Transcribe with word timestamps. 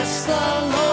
Bless 0.00 0.24
the 0.24 0.32
Lord, 0.32 0.89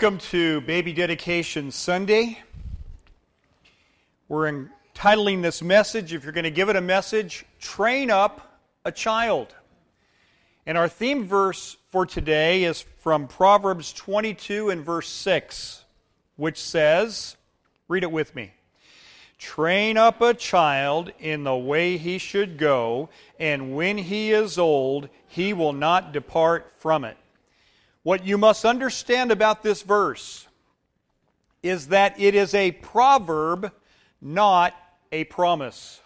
welcome 0.00 0.18
to 0.20 0.60
Baby 0.60 0.92
Dedication 0.92 1.72
Sunday. 1.72 2.38
We're 4.28 4.46
entitling 4.46 5.42
this 5.42 5.60
message, 5.60 6.14
if 6.14 6.22
you're 6.22 6.32
going 6.32 6.44
to 6.44 6.52
give 6.52 6.68
it 6.68 6.76
a 6.76 6.80
message, 6.80 7.44
Train 7.58 8.08
Up 8.08 8.60
a 8.84 8.92
Child. 8.92 9.52
And 10.66 10.78
our 10.78 10.88
theme 10.88 11.26
verse 11.26 11.76
for 11.90 12.06
today 12.06 12.62
is 12.62 12.84
from 13.00 13.26
Proverbs 13.26 13.92
22 13.92 14.70
and 14.70 14.86
verse 14.86 15.08
6, 15.08 15.82
which 16.36 16.60
says, 16.60 17.36
read 17.88 18.04
it 18.04 18.12
with 18.12 18.36
me. 18.36 18.52
Train 19.36 19.96
up 19.96 20.20
a 20.20 20.32
child 20.32 21.10
in 21.18 21.42
the 21.42 21.56
way 21.56 21.96
he 21.96 22.18
should 22.18 22.56
go, 22.56 23.08
and 23.40 23.74
when 23.74 23.98
he 23.98 24.30
is 24.30 24.58
old, 24.58 25.08
he 25.26 25.52
will 25.52 25.72
not 25.72 26.12
depart 26.12 26.72
from 26.78 27.02
it. 27.02 27.16
What 28.08 28.24
you 28.24 28.38
must 28.38 28.64
understand 28.64 29.30
about 29.30 29.62
this 29.62 29.82
verse 29.82 30.48
is 31.62 31.88
that 31.88 32.18
it 32.18 32.34
is 32.34 32.54
a 32.54 32.70
proverb, 32.70 33.70
not 34.18 34.74
a 35.12 35.24
promise. 35.24 36.00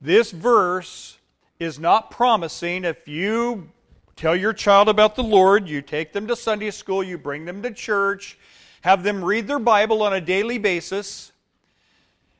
This 0.00 0.30
verse 0.30 1.18
is 1.58 1.80
not 1.80 2.12
promising 2.12 2.84
if 2.84 3.08
you 3.08 3.72
tell 4.14 4.36
your 4.36 4.52
child 4.52 4.88
about 4.88 5.16
the 5.16 5.24
Lord, 5.24 5.68
you 5.68 5.82
take 5.82 6.12
them 6.12 6.28
to 6.28 6.36
Sunday 6.36 6.70
school, 6.70 7.02
you 7.02 7.18
bring 7.18 7.44
them 7.44 7.60
to 7.64 7.72
church, 7.72 8.38
have 8.82 9.02
them 9.02 9.24
read 9.24 9.48
their 9.48 9.58
Bible 9.58 10.00
on 10.00 10.12
a 10.12 10.20
daily 10.20 10.58
basis, 10.58 11.32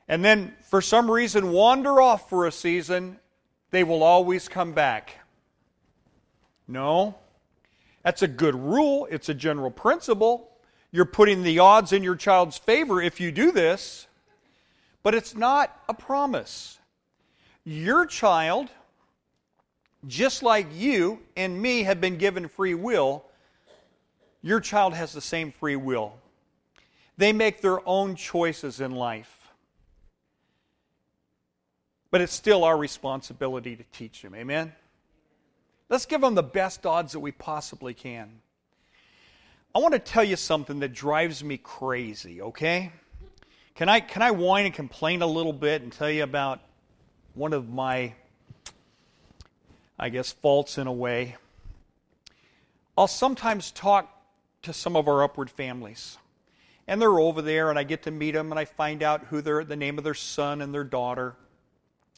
and 0.07 0.23
then 0.23 0.55
for 0.69 0.79
some 0.79 1.11
reason 1.11 1.51
wander 1.51 2.01
off 2.01 2.29
for 2.29 2.47
a 2.47 2.53
season, 2.53 3.19
they 3.71 3.83
will 3.83 4.01
always 4.01 4.47
come 4.47 4.71
back. 4.71 5.19
No. 6.69 7.15
That's 8.03 8.21
a 8.21 8.27
good 8.27 8.55
rule, 8.55 9.07
it's 9.09 9.29
a 9.29 9.33
general 9.33 9.71
principle. 9.71 10.49
You're 10.91 11.05
putting 11.05 11.41
the 11.43 11.59
odds 11.59 11.93
in 11.93 12.03
your 12.03 12.15
child's 12.15 12.57
favor 12.57 13.01
if 13.01 13.19
you 13.19 13.31
do 13.31 13.51
this, 13.51 14.07
but 15.01 15.15
it's 15.15 15.35
not 15.35 15.75
a 15.89 15.93
promise. 15.93 16.77
Your 17.63 18.05
child, 18.05 18.69
just 20.05 20.43
like 20.43 20.67
you 20.73 21.19
and 21.35 21.59
me 21.59 21.83
have 21.83 21.99
been 21.99 22.17
given 22.17 22.47
free 22.47 22.75
will, 22.75 23.23
your 24.41 24.59
child 24.59 24.93
has 24.93 25.13
the 25.13 25.21
same 25.21 25.51
free 25.51 25.77
will. 25.77 26.13
They 27.17 27.31
make 27.31 27.61
their 27.61 27.87
own 27.87 28.15
choices 28.15 28.81
in 28.81 28.91
life. 28.91 29.51
But 32.11 32.21
it's 32.21 32.33
still 32.33 32.63
our 32.63 32.77
responsibility 32.77 33.75
to 33.75 33.83
teach 33.91 34.21
them. 34.21 34.35
Amen? 34.35 34.73
Let's 35.93 36.07
give 36.07 36.21
them 36.21 36.33
the 36.33 36.41
best 36.41 36.87
odds 36.87 37.11
that 37.11 37.19
we 37.19 37.31
possibly 37.31 37.93
can. 37.93 38.41
I 39.75 39.79
want 39.79 39.93
to 39.93 39.99
tell 39.99 40.23
you 40.23 40.35
something 40.35 40.79
that 40.79 40.91
drives 40.91 41.43
me 41.43 41.57
crazy, 41.57 42.41
okay? 42.41 42.91
Can 43.75 43.89
I, 43.89 43.99
can 43.99 44.23
I 44.23 44.31
whine 44.31 44.65
and 44.65 44.73
complain 44.73 45.21
a 45.21 45.27
little 45.27 45.53
bit 45.53 45.83
and 45.83 45.91
tell 45.91 46.09
you 46.09 46.23
about 46.23 46.61
one 47.35 47.53
of 47.53 47.69
my, 47.69 48.15
I 49.99 50.09
guess, 50.09 50.31
faults 50.31 50.79
in 50.79 50.87
a 50.87 50.91
way? 50.91 51.35
I'll 52.97 53.07
sometimes 53.07 53.69
talk 53.69 54.09
to 54.63 54.73
some 54.73 54.95
of 54.95 55.07
our 55.07 55.23
upward 55.23 55.51
families. 55.51 56.17
And 56.87 56.99
they're 56.99 57.19
over 57.19 57.43
there, 57.43 57.69
and 57.69 57.77
I 57.77 57.83
get 57.83 58.01
to 58.01 58.11
meet 58.11 58.31
them, 58.31 58.51
and 58.51 58.57
I 58.57 58.65
find 58.65 59.03
out 59.03 59.25
who 59.25 59.41
their, 59.41 59.63
the 59.63 59.75
name 59.75 59.99
of 59.99 60.03
their 60.03 60.15
son 60.15 60.63
and 60.63 60.73
their 60.73 60.83
daughter. 60.83 61.35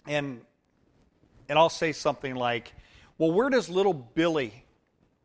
And, 0.07 0.39
and 1.49 1.59
I'll 1.59 1.67
say 1.67 1.91
something 1.91 2.35
like, 2.35 2.71
well, 3.17 3.31
where 3.31 3.49
does 3.49 3.69
little 3.69 3.93
Billy 3.93 4.65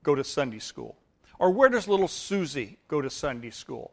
go 0.02 0.14
to 0.14 0.24
Sunday 0.24 0.58
school? 0.58 0.96
Or 1.38 1.50
where 1.50 1.68
does 1.68 1.88
little 1.88 2.08
Susie 2.08 2.78
go 2.88 3.00
to 3.00 3.10
Sunday 3.10 3.50
school? 3.50 3.92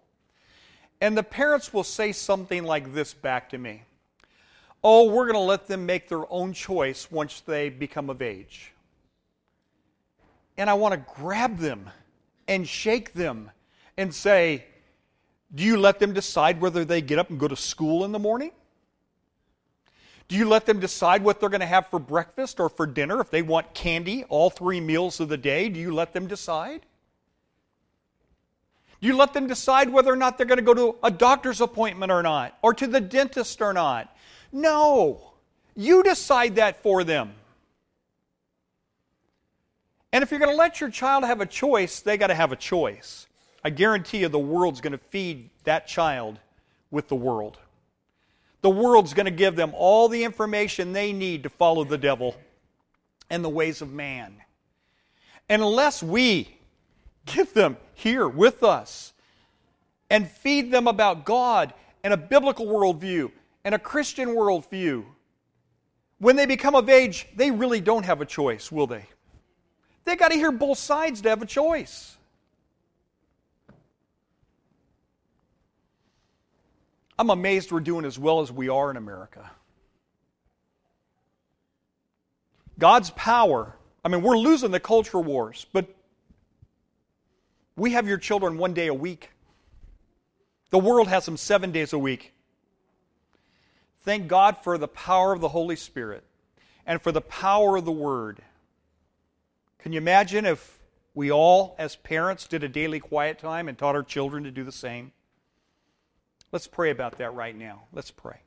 And 1.00 1.18
the 1.18 1.24
parents 1.24 1.74
will 1.74 1.84
say 1.84 2.12
something 2.12 2.64
like 2.64 2.94
this 2.94 3.14
back 3.14 3.50
to 3.50 3.58
me 3.58 3.84
Oh, 4.84 5.10
we're 5.10 5.26
going 5.26 5.34
to 5.34 5.40
let 5.40 5.68
them 5.68 5.86
make 5.86 6.08
their 6.08 6.32
own 6.32 6.54
choice 6.54 7.10
once 7.10 7.42
they 7.42 7.70
become 7.70 8.10
of 8.10 8.22
age. 8.22 8.74
And 10.58 10.70
I 10.70 10.76
want 10.76 10.94
to 10.94 11.14
grab 11.16 11.58
them 11.58 11.90
and 12.48 12.68
shake 12.68 13.14
them 13.14 13.52
and 13.98 14.14
say, 14.14 14.66
Do 15.54 15.64
you 15.64 15.78
let 15.78 16.00
them 16.00 16.14
decide 16.14 16.62
whether 16.62 16.86
they 16.86 17.02
get 17.02 17.20
up 17.20 17.30
and 17.30 17.40
go 17.40 17.48
to 17.48 17.56
school 17.56 18.06
in 18.06 18.12
the 18.12 18.20
morning? 18.20 18.52
Do 20.28 20.36
you 20.36 20.48
let 20.48 20.66
them 20.66 20.80
decide 20.80 21.24
what 21.24 21.40
they're 21.40 21.50
going 21.50 21.62
to 21.62 21.68
have 21.68 21.88
for 21.88 22.00
breakfast 22.00 22.60
or 22.60 22.68
for 22.70 22.86
dinner? 22.86 23.22
If 23.22 23.32
they 23.32 23.42
want 23.42 23.74
candy 23.74 24.26
all 24.26 24.50
three 24.50 24.82
meals 24.82 25.20
of 25.20 25.30
the 25.30 25.38
day, 25.38 25.70
do 25.70 25.80
you 25.80 25.94
let 25.94 26.14
them 26.14 26.28
decide? 26.28 26.82
Do 29.00 29.08
you 29.08 29.16
let 29.16 29.34
them 29.34 29.48
decide 29.48 29.90
whether 29.90 30.12
or 30.12 30.18
not 30.18 30.38
they're 30.38 30.48
going 30.48 30.58
to 30.58 30.64
go 30.64 30.74
to 30.74 30.96
a 31.04 31.12
doctor's 31.12 31.62
appointment 31.62 32.12
or 32.12 32.24
not, 32.24 32.58
or 32.62 32.74
to 32.74 32.88
the 32.88 33.00
dentist 33.00 33.62
or 33.62 33.72
not? 33.72 34.14
No. 34.52 35.34
You 35.76 36.04
decide 36.04 36.56
that 36.56 36.82
for 36.82 37.04
them. 37.04 37.34
And 40.12 40.24
if 40.24 40.32
you're 40.32 40.40
going 40.40 40.52
to 40.52 40.58
let 40.58 40.82
your 40.82 40.90
child 40.90 41.24
have 41.26 41.42
a 41.42 41.46
choice, 41.46 42.00
they 42.00 42.18
got 42.18 42.28
to 42.28 42.36
have 42.36 42.52
a 42.52 42.56
choice. 42.56 43.28
I 43.64 43.70
guarantee 43.70 44.20
you 44.20 44.30
the 44.30 44.40
world's 44.40 44.82
going 44.82 44.94
to 44.94 44.98
feed 44.98 45.50
that 45.64 45.88
child 45.88 46.40
with 46.90 47.08
the 47.08 47.16
world. 47.16 47.60
The 48.68 48.72
world's 48.72 49.14
going 49.14 49.28
to 49.28 49.32
give 49.32 49.56
them 49.56 49.72
all 49.74 50.10
the 50.10 50.26
information 50.26 50.92
they 50.92 51.14
need 51.14 51.44
to 51.44 51.50
follow 51.50 51.86
the 51.86 51.98
devil 51.98 52.36
and 53.30 53.42
the 53.42 53.48
ways 53.48 53.82
of 53.82 53.94
man. 53.94 54.36
And 55.48 55.62
unless 55.62 56.04
we 56.04 56.50
give 57.26 57.54
them 57.54 57.78
here 57.94 58.28
with 58.28 58.64
us 58.64 59.14
and 60.10 60.30
feed 60.30 60.70
them 60.70 60.86
about 60.86 61.24
God 61.24 61.74
and 62.04 62.14
a 62.14 62.18
biblical 62.18 62.66
worldview 62.66 63.32
and 63.64 63.74
a 63.74 63.80
Christian 63.80 64.36
worldview, 64.36 65.06
when 66.20 66.36
they 66.36 66.46
become 66.46 66.76
of 66.76 66.90
age, 66.90 67.26
they 67.38 67.52
really 67.52 67.80
don't 67.80 68.04
have 68.04 68.20
a 68.20 68.26
choice, 68.26 68.70
will 68.70 68.88
they? 68.88 69.06
They 70.04 70.18
got 70.18 70.34
to 70.34 70.36
hear 70.36 70.52
both 70.52 70.78
sides 70.78 71.22
to 71.22 71.30
have 71.30 71.42
a 71.42 71.46
choice. 71.46 72.17
I'm 77.20 77.30
amazed 77.30 77.72
we're 77.72 77.80
doing 77.80 78.06
as 78.06 78.20
well 78.20 78.42
as 78.42 78.52
we 78.52 78.70
are 78.70 78.92
in 78.92 78.98
America. 78.98 79.50
God's 82.78 83.10
power, 83.12 83.76
I 84.06 84.10
mean, 84.10 84.22
we're 84.22 84.38
losing 84.38 84.72
the 84.72 84.80
culture 84.80 85.20
wars, 85.20 85.66
but 85.74 85.88
we 87.76 87.92
have 87.94 88.08
your 88.08 88.18
children 88.18 88.58
one 88.58 88.74
day 88.74 88.88
a 88.88 88.94
week. 88.94 89.32
The 90.70 90.80
world 90.80 91.08
has 91.08 91.26
them 91.26 91.38
seven 91.38 91.72
days 91.72 91.94
a 91.94 92.00
week. 92.00 92.34
Thank 94.02 94.28
God 94.28 94.58
for 94.58 94.78
the 94.78 94.88
power 94.88 95.34
of 95.34 95.42
the 95.42 95.50
Holy 95.50 95.76
Spirit 95.76 96.24
and 96.86 97.02
for 97.02 97.12
the 97.12 97.22
power 97.22 97.78
of 97.78 97.86
the 97.86 97.92
Word. 97.92 98.42
Can 99.80 99.92
you 99.92 99.98
imagine 99.98 100.46
if 100.46 100.80
we 101.14 101.32
all, 101.32 101.76
as 101.80 101.96
parents, 101.96 102.48
did 102.48 102.64
a 102.64 102.70
daily 102.70 103.00
quiet 103.00 103.40
time 103.40 103.68
and 103.68 103.78
taught 103.78 103.96
our 103.96 104.04
children 104.04 104.44
to 104.44 104.52
do 104.52 104.64
the 104.64 104.72
same? 104.72 105.12
Let's 106.52 106.68
pray 106.68 106.92
about 106.92 107.18
that 107.18 107.34
right 107.34 107.56
now. 107.56 107.84
Let's 107.92 108.12
pray. 108.12 108.40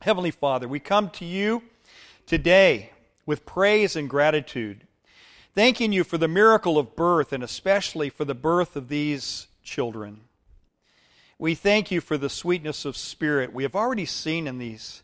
Heavenly 0.00 0.30
Father, 0.30 0.66
we 0.66 0.80
come 0.80 1.10
to 1.10 1.26
you 1.26 1.62
today 2.26 2.90
with 3.26 3.44
praise 3.44 3.96
and 3.96 4.08
gratitude, 4.08 4.86
thanking 5.54 5.92
you 5.92 6.04
for 6.04 6.16
the 6.16 6.26
miracle 6.26 6.78
of 6.78 6.96
birth 6.96 7.32
and 7.32 7.44
especially 7.44 8.08
for 8.08 8.24
the 8.24 8.34
birth 8.34 8.76
of 8.76 8.88
these 8.88 9.46
children. 9.62 10.22
We 11.38 11.54
thank 11.54 11.90
you 11.90 12.00
for 12.00 12.16
the 12.16 12.30
sweetness 12.30 12.84
of 12.84 12.96
spirit 12.96 13.52
we 13.52 13.62
have 13.64 13.76
already 13.76 14.06
seen 14.06 14.46
in 14.46 14.58
these, 14.58 15.02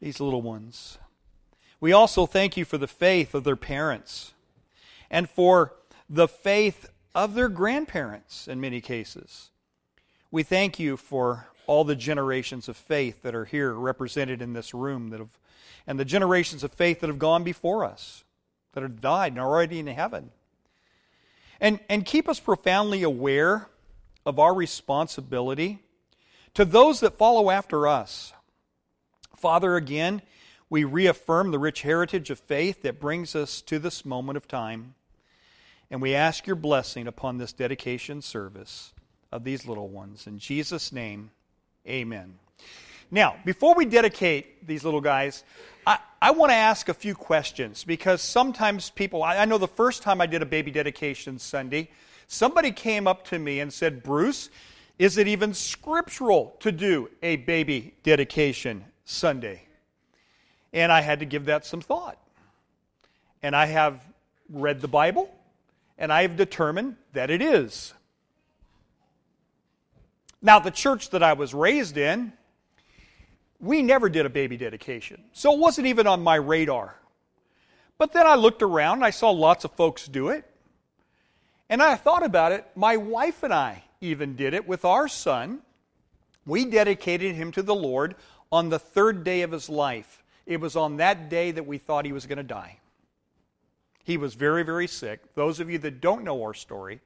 these 0.00 0.20
little 0.20 0.42
ones. 0.42 0.98
We 1.80 1.92
also 1.92 2.26
thank 2.26 2.58
you 2.58 2.66
for 2.66 2.76
the 2.76 2.86
faith 2.86 3.34
of 3.34 3.44
their 3.44 3.56
parents 3.56 4.34
and 5.10 5.28
for 5.28 5.72
the 6.08 6.28
faith 6.28 6.90
of 7.14 7.34
their 7.34 7.48
grandparents 7.48 8.46
in 8.46 8.60
many 8.60 8.82
cases. 8.82 9.49
We 10.30 10.42
thank 10.42 10.78
you 10.78 10.96
for 10.96 11.48
all 11.66 11.84
the 11.84 11.96
generations 11.96 12.68
of 12.68 12.76
faith 12.76 13.22
that 13.22 13.34
are 13.34 13.44
here 13.44 13.72
represented 13.72 14.40
in 14.42 14.52
this 14.52 14.72
room 14.72 15.10
that 15.10 15.20
have 15.20 15.30
and 15.86 15.98
the 15.98 16.04
generations 16.04 16.62
of 16.62 16.72
faith 16.72 17.00
that 17.00 17.08
have 17.08 17.18
gone 17.18 17.42
before 17.42 17.84
us, 17.84 18.24
that 18.72 18.82
have 18.82 19.00
died 19.00 19.32
and 19.32 19.40
are 19.40 19.48
already 19.48 19.78
in 19.78 19.86
heaven. 19.86 20.30
And, 21.60 21.80
and 21.88 22.04
keep 22.04 22.28
us 22.28 22.40
profoundly 22.40 23.02
aware 23.02 23.68
of 24.24 24.38
our 24.38 24.54
responsibility 24.54 25.80
to 26.54 26.64
those 26.64 27.00
that 27.00 27.18
follow 27.18 27.50
after 27.50 27.86
us. 27.86 28.32
Father, 29.36 29.76
again, 29.76 30.22
we 30.68 30.84
reaffirm 30.84 31.50
the 31.50 31.58
rich 31.58 31.82
heritage 31.82 32.30
of 32.30 32.38
faith 32.38 32.82
that 32.82 33.00
brings 33.00 33.34
us 33.34 33.60
to 33.62 33.78
this 33.78 34.04
moment 34.04 34.36
of 34.36 34.46
time. 34.46 34.94
And 35.90 36.00
we 36.00 36.14
ask 36.14 36.46
your 36.46 36.56
blessing 36.56 37.06
upon 37.08 37.38
this 37.38 37.52
dedication 37.52 38.22
service 38.22 38.92
of 39.32 39.44
these 39.44 39.66
little 39.66 39.88
ones. 39.88 40.26
In 40.26 40.38
Jesus' 40.38 40.92
name, 40.92 41.30
amen. 41.86 42.38
Now, 43.10 43.36
before 43.44 43.74
we 43.74 43.86
dedicate 43.86 44.66
these 44.66 44.84
little 44.84 45.00
guys, 45.00 45.42
I, 45.86 45.98
I 46.22 46.30
want 46.30 46.50
to 46.50 46.56
ask 46.56 46.88
a 46.88 46.94
few 46.94 47.14
questions 47.14 47.82
because 47.82 48.22
sometimes 48.22 48.90
people, 48.90 49.22
I, 49.22 49.38
I 49.38 49.44
know 49.46 49.58
the 49.58 49.66
first 49.66 50.02
time 50.02 50.20
I 50.20 50.26
did 50.26 50.42
a 50.42 50.46
baby 50.46 50.70
dedication 50.70 51.38
Sunday, 51.38 51.90
somebody 52.28 52.70
came 52.70 53.08
up 53.08 53.24
to 53.26 53.38
me 53.38 53.60
and 53.60 53.72
said, 53.72 54.02
Bruce, 54.02 54.50
is 54.98 55.16
it 55.16 55.26
even 55.26 55.54
scriptural 55.54 56.56
to 56.60 56.70
do 56.70 57.10
a 57.22 57.36
baby 57.36 57.94
dedication 58.02 58.84
Sunday? 59.04 59.62
And 60.72 60.92
I 60.92 61.00
had 61.00 61.20
to 61.20 61.24
give 61.24 61.46
that 61.46 61.66
some 61.66 61.80
thought. 61.80 62.18
And 63.42 63.56
I 63.56 63.66
have 63.66 64.04
read 64.50 64.80
the 64.80 64.88
Bible, 64.88 65.34
and 65.98 66.12
I 66.12 66.22
have 66.22 66.36
determined 66.36 66.96
that 67.12 67.30
it 67.30 67.42
is. 67.42 67.94
Now, 70.42 70.58
the 70.58 70.70
church 70.70 71.10
that 71.10 71.22
I 71.22 71.34
was 71.34 71.52
raised 71.52 71.96
in, 71.96 72.32
we 73.60 73.82
never 73.82 74.08
did 74.08 74.24
a 74.24 74.30
baby 74.30 74.56
dedication. 74.56 75.22
So 75.32 75.52
it 75.52 75.58
wasn't 75.58 75.86
even 75.86 76.06
on 76.06 76.22
my 76.22 76.36
radar. 76.36 76.96
But 77.98 78.12
then 78.12 78.26
I 78.26 78.36
looked 78.36 78.62
around 78.62 78.98
and 78.98 79.04
I 79.04 79.10
saw 79.10 79.30
lots 79.30 79.64
of 79.64 79.72
folks 79.72 80.08
do 80.08 80.30
it. 80.30 80.44
And 81.68 81.82
I 81.82 81.96
thought 81.96 82.24
about 82.24 82.52
it. 82.52 82.66
My 82.74 82.96
wife 82.96 83.42
and 83.42 83.52
I 83.52 83.84
even 84.00 84.34
did 84.34 84.54
it 84.54 84.66
with 84.66 84.84
our 84.84 85.06
son. 85.06 85.60
We 86.46 86.64
dedicated 86.64 87.34
him 87.34 87.52
to 87.52 87.62
the 87.62 87.74
Lord 87.74 88.16
on 88.50 88.70
the 88.70 88.78
third 88.78 89.22
day 89.22 89.42
of 89.42 89.52
his 89.52 89.68
life. 89.68 90.22
It 90.46 90.60
was 90.60 90.74
on 90.74 90.96
that 90.96 91.28
day 91.28 91.50
that 91.52 91.66
we 91.66 91.78
thought 91.78 92.06
he 92.06 92.12
was 92.12 92.26
going 92.26 92.38
to 92.38 92.42
die. 92.42 92.78
He 94.02 94.16
was 94.16 94.34
very, 94.34 94.64
very 94.64 94.88
sick. 94.88 95.34
Those 95.34 95.60
of 95.60 95.70
you 95.70 95.78
that 95.78 96.00
don't 96.00 96.24
know 96.24 96.42
our 96.42 96.54
story, 96.54 97.00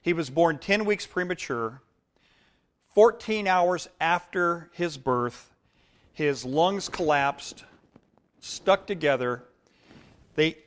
he 0.00 0.12
was 0.12 0.30
born 0.30 0.58
10 0.58 0.84
weeks 0.84 1.06
premature. 1.06 1.82
14 2.94 3.46
hours 3.46 3.88
after 4.00 4.70
his 4.72 4.98
birth, 4.98 5.50
his 6.12 6.44
lungs 6.44 6.88
collapsed, 6.88 7.64
stuck 8.40 8.86
together. 8.86 9.44
They 10.34 10.58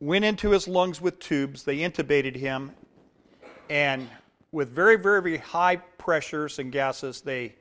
went 0.00 0.24
into 0.24 0.50
his 0.50 0.66
lungs 0.66 1.00
with 1.00 1.18
tubes. 1.18 1.64
They 1.64 1.78
intubated 1.78 2.36
him. 2.36 2.72
And 3.68 4.08
with 4.50 4.70
very, 4.70 4.96
very, 4.96 5.20
very 5.20 5.36
high 5.38 5.76
pressures 5.76 6.58
and 6.58 6.72
gases, 6.72 7.20
they 7.20 7.54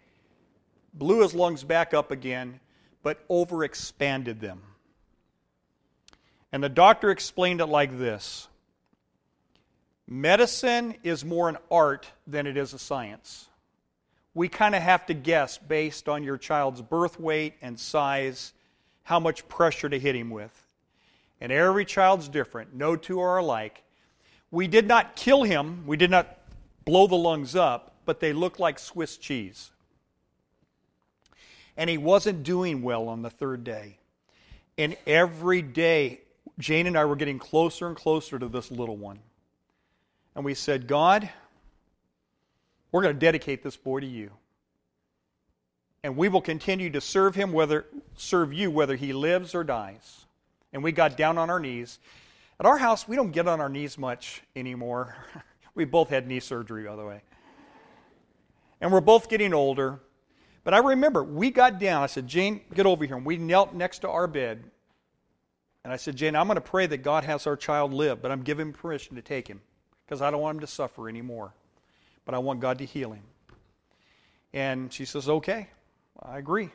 blew 0.94 1.22
his 1.22 1.33
lungs 1.33 1.63
back 1.63 1.94
up 1.94 2.12
again, 2.12 2.60
but 3.04 3.27
overexpanded 3.27 4.39
them. 4.39 4.62
And 6.51 6.63
the 6.63 6.69
doctor 6.69 7.12
explained 7.12 7.60
it 7.60 7.66
like 7.66 7.98
this 7.98 8.48
Medicine 10.07 10.95
is 11.04 11.25
more 11.25 11.50
an 11.50 11.57
art 11.69 12.07
than 12.25 12.48
it 12.48 12.56
is 12.56 12.74
a 12.74 12.80
science. 12.80 13.50
We 14.36 14.48
kind 14.48 14.76
of 14.76 14.84
have 14.84 15.08
to 15.08 15.16
guess 15.16 15.58
based 15.58 16.08
on 16.08 16.24
your 16.24 16.38
child's 16.38 16.82
birth 16.84 17.20
weight 17.20 17.56
and 17.62 17.80
size 17.80 18.54
how 19.02 19.20
much 19.20 19.48
pressure 19.48 19.90
to 19.90 19.98
hit 19.98 20.16
him 20.16 20.30
with. 20.30 20.52
And 21.42 21.52
every 21.52 21.86
child's 21.86 22.30
different. 22.30 22.76
No 22.76 22.96
two 22.96 23.20
are 23.20 23.38
alike. 23.38 23.84
We 24.52 24.68
did 24.68 24.88
not 24.88 25.16
kill 25.16 25.42
him, 25.42 25.88
we 25.88 25.98
did 25.98 26.12
not 26.12 26.38
blow 26.86 27.08
the 27.08 27.16
lungs 27.16 27.56
up, 27.56 27.96
but 28.06 28.20
they 28.20 28.32
looked 28.32 28.60
like 28.60 28.78
Swiss 28.78 29.18
cheese 29.18 29.72
and 31.78 31.90
he 31.90 31.98
wasn't 31.98 32.44
doing 32.44 32.82
well 32.82 33.08
on 33.08 33.22
the 33.22 33.30
third 33.30 33.64
day. 33.64 33.98
And 34.78 34.96
every 35.06 35.62
day, 35.62 36.22
Jane 36.60 36.88
and 36.88 36.98
I 36.98 37.06
were 37.06 37.16
getting 37.16 37.40
closer 37.40 37.88
and 37.88 37.96
closer 37.96 38.40
to 38.40 38.48
this 38.48 38.72
little 38.72 38.98
one. 38.98 39.20
And 40.36 40.44
we 40.44 40.54
said, 40.54 40.88
God, 40.88 41.30
we're 42.96 43.02
going 43.02 43.14
to 43.14 43.20
dedicate 43.20 43.62
this 43.62 43.76
boy 43.76 44.00
to 44.00 44.08
you. 44.08 44.32
And 46.02 46.16
we 46.16 46.30
will 46.30 46.40
continue 46.40 46.90
to 46.92 47.02
serve 47.02 47.36
him, 47.36 47.52
whether 47.52 47.86
serve 48.16 48.54
you, 48.54 48.72
whether 48.72 48.96
he 48.96 49.12
lives 49.12 49.54
or 49.54 49.66
dies. 49.66 50.26
And 50.72 50.82
we 50.82 50.94
got 50.94 51.18
down 51.18 51.38
on 51.38 51.50
our 51.50 51.60
knees. 51.60 52.00
At 52.58 52.66
our 52.66 52.78
house, 52.78 53.06
we 53.06 53.18
don't 53.18 53.32
get 53.32 53.50
on 53.50 53.60
our 53.60 53.68
knees 53.68 53.98
much 53.98 54.44
anymore. 54.56 55.14
we 55.76 55.84
both 55.84 56.08
had 56.08 56.26
knee 56.26 56.40
surgery, 56.40 56.86
by 56.86 56.96
the 56.96 57.06
way. 57.06 57.22
And 58.80 58.94
we're 58.94 59.02
both 59.02 59.28
getting 59.28 59.54
older. 59.54 60.00
But 60.64 60.74
I 60.74 60.78
remember 60.78 61.22
we 61.22 61.52
got 61.52 61.82
down. 61.82 62.02
I 62.02 62.06
said, 62.06 62.30
Jane, 62.30 62.62
get 62.74 62.86
over 62.86 63.04
here. 63.04 63.18
And 63.18 63.26
we 63.26 63.36
knelt 63.36 63.74
next 63.74 64.00
to 64.00 64.10
our 64.10 64.26
bed. 64.26 64.64
And 65.84 65.92
I 65.92 65.98
said, 65.98 66.16
Jane, 66.16 66.34
I'm 66.34 66.48
going 66.48 66.56
to 66.56 66.62
pray 66.62 66.88
that 66.88 67.00
God 67.00 67.26
has 67.26 67.46
our 67.46 67.58
child 67.58 67.94
live, 67.94 68.22
but 68.22 68.32
I'm 68.32 68.44
giving 68.44 68.72
permission 68.72 69.18
to 69.18 69.22
take 69.22 69.50
him 69.50 69.60
because 70.06 70.22
I 70.22 70.32
don't 70.32 70.40
want 70.40 70.56
him 70.56 70.62
to 70.62 70.68
suffer 70.68 71.10
anymore. 71.10 71.54
But 72.25 72.36
I 72.36 72.39
want 72.39 72.60
God 72.60 72.80
to 72.80 72.86
heal 72.86 73.12
him. 73.12 73.24
And 74.54 74.92
she 74.92 75.06
says, 75.06 75.30
Okay, 75.30 75.68
I 76.22 76.38
agree. 76.38 76.69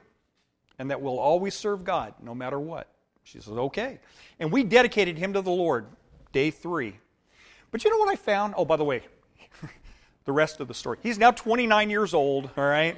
And 0.78 0.90
that 0.90 1.00
we'll 1.00 1.18
always 1.18 1.54
serve 1.54 1.84
God 1.84 2.14
no 2.22 2.34
matter 2.34 2.58
what. 2.58 2.88
She 3.24 3.40
says, 3.40 3.54
Okay. 3.54 3.98
And 4.38 4.52
we 4.52 4.62
dedicated 4.62 5.18
him 5.18 5.32
to 5.32 5.42
the 5.42 5.50
Lord 5.50 5.86
day 6.32 6.50
three. 6.50 6.96
But 7.70 7.84
you 7.84 7.90
know 7.90 7.98
what 7.98 8.08
I 8.08 8.16
found? 8.16 8.54
Oh, 8.56 8.64
by 8.64 8.76
the 8.76 8.84
way, 8.84 9.02
the 10.24 10.32
rest 10.32 10.60
of 10.60 10.68
the 10.68 10.74
story. 10.74 10.98
He's 11.02 11.18
now 11.18 11.30
29 11.30 11.90
years 11.90 12.14
old, 12.14 12.50
all 12.56 12.64
right? 12.64 12.96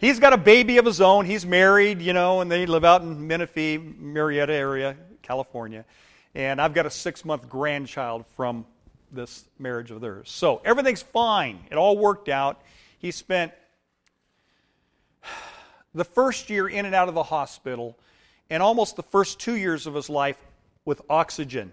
he's 0.00 0.18
got 0.20 0.32
a 0.32 0.38
baby 0.38 0.78
of 0.78 0.86
his 0.86 1.00
own. 1.00 1.26
He's 1.26 1.44
married, 1.44 2.00
you 2.00 2.12
know, 2.12 2.40
and 2.40 2.50
they 2.50 2.66
live 2.66 2.84
out 2.84 3.02
in 3.02 3.26
Menifee, 3.26 3.78
Murrieta 3.78 4.50
area, 4.50 4.96
California. 5.22 5.84
And 6.34 6.60
I've 6.60 6.74
got 6.74 6.86
a 6.86 6.90
six 6.90 7.24
month 7.24 7.48
grandchild 7.48 8.24
from 8.36 8.64
this 9.12 9.44
marriage 9.58 9.90
of 9.90 10.00
theirs. 10.00 10.30
So 10.30 10.60
everything's 10.64 11.02
fine. 11.02 11.60
It 11.70 11.76
all 11.76 11.96
worked 11.96 12.28
out. 12.28 12.60
He 12.98 13.10
spent 13.10 13.52
the 15.94 16.04
first 16.04 16.50
year 16.50 16.68
in 16.68 16.86
and 16.86 16.94
out 16.94 17.08
of 17.08 17.14
the 17.14 17.22
hospital 17.22 17.98
and 18.50 18.62
almost 18.62 18.96
the 18.96 19.02
first 19.02 19.38
two 19.40 19.56
years 19.56 19.86
of 19.86 19.94
his 19.94 20.08
life 20.08 20.38
with 20.84 21.02
oxygen. 21.10 21.72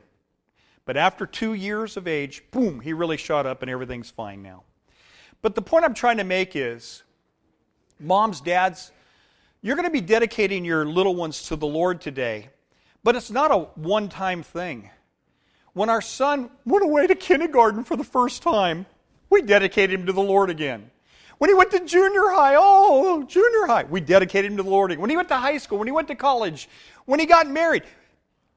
But 0.85 0.97
after 0.97 1.25
two 1.25 1.53
years 1.53 1.97
of 1.97 2.07
age, 2.07 2.43
boom, 2.51 2.79
he 2.79 2.93
really 2.93 3.17
shot 3.17 3.45
up 3.45 3.61
and 3.61 3.71
everything's 3.71 4.09
fine 4.09 4.41
now. 4.41 4.63
But 5.41 5.55
the 5.55 5.61
point 5.61 5.85
I'm 5.85 5.93
trying 5.93 6.17
to 6.17 6.23
make 6.23 6.55
is 6.55 7.03
Moms, 7.99 8.41
dads, 8.41 8.91
you're 9.61 9.75
going 9.75 9.87
to 9.87 9.91
be 9.91 10.01
dedicating 10.01 10.65
your 10.65 10.85
little 10.85 11.15
ones 11.15 11.43
to 11.47 11.55
the 11.55 11.65
Lord 11.65 12.01
today, 12.01 12.49
but 13.03 13.15
it's 13.15 13.31
not 13.31 13.51
a 13.51 13.57
one 13.79 14.09
time 14.09 14.43
thing. 14.43 14.89
When 15.75 15.89
our 15.89 16.01
son 16.01 16.49
went 16.63 16.85
away 16.85 17.05
to 17.05 17.15
kindergarten 17.15 17.83
for 17.83 17.97
the 17.97 18.05
first 18.05 18.41
time, 18.41 18.85
we 19.29 19.41
dedicated 19.41 19.99
him 19.99 20.05
to 20.05 20.13
the 20.13 20.21
Lord 20.21 20.49
again. 20.49 20.89
When 21.37 21.49
he 21.49 21.53
went 21.53 21.71
to 21.71 21.83
junior 21.83 22.29
high, 22.29 22.55
oh, 22.57 23.23
junior 23.23 23.67
high, 23.67 23.83
we 23.83 23.99
dedicated 23.99 24.51
him 24.51 24.57
to 24.57 24.63
the 24.63 24.69
Lord 24.69 24.91
again. 24.91 25.01
When 25.01 25.09
he 25.09 25.17
went 25.17 25.27
to 25.27 25.35
high 25.35 25.57
school, 25.57 25.77
when 25.77 25.89
he 25.89 25.91
went 25.91 26.07
to 26.07 26.15
college, 26.15 26.69
when 27.03 27.19
he 27.19 27.25
got 27.25 27.49
married, 27.49 27.83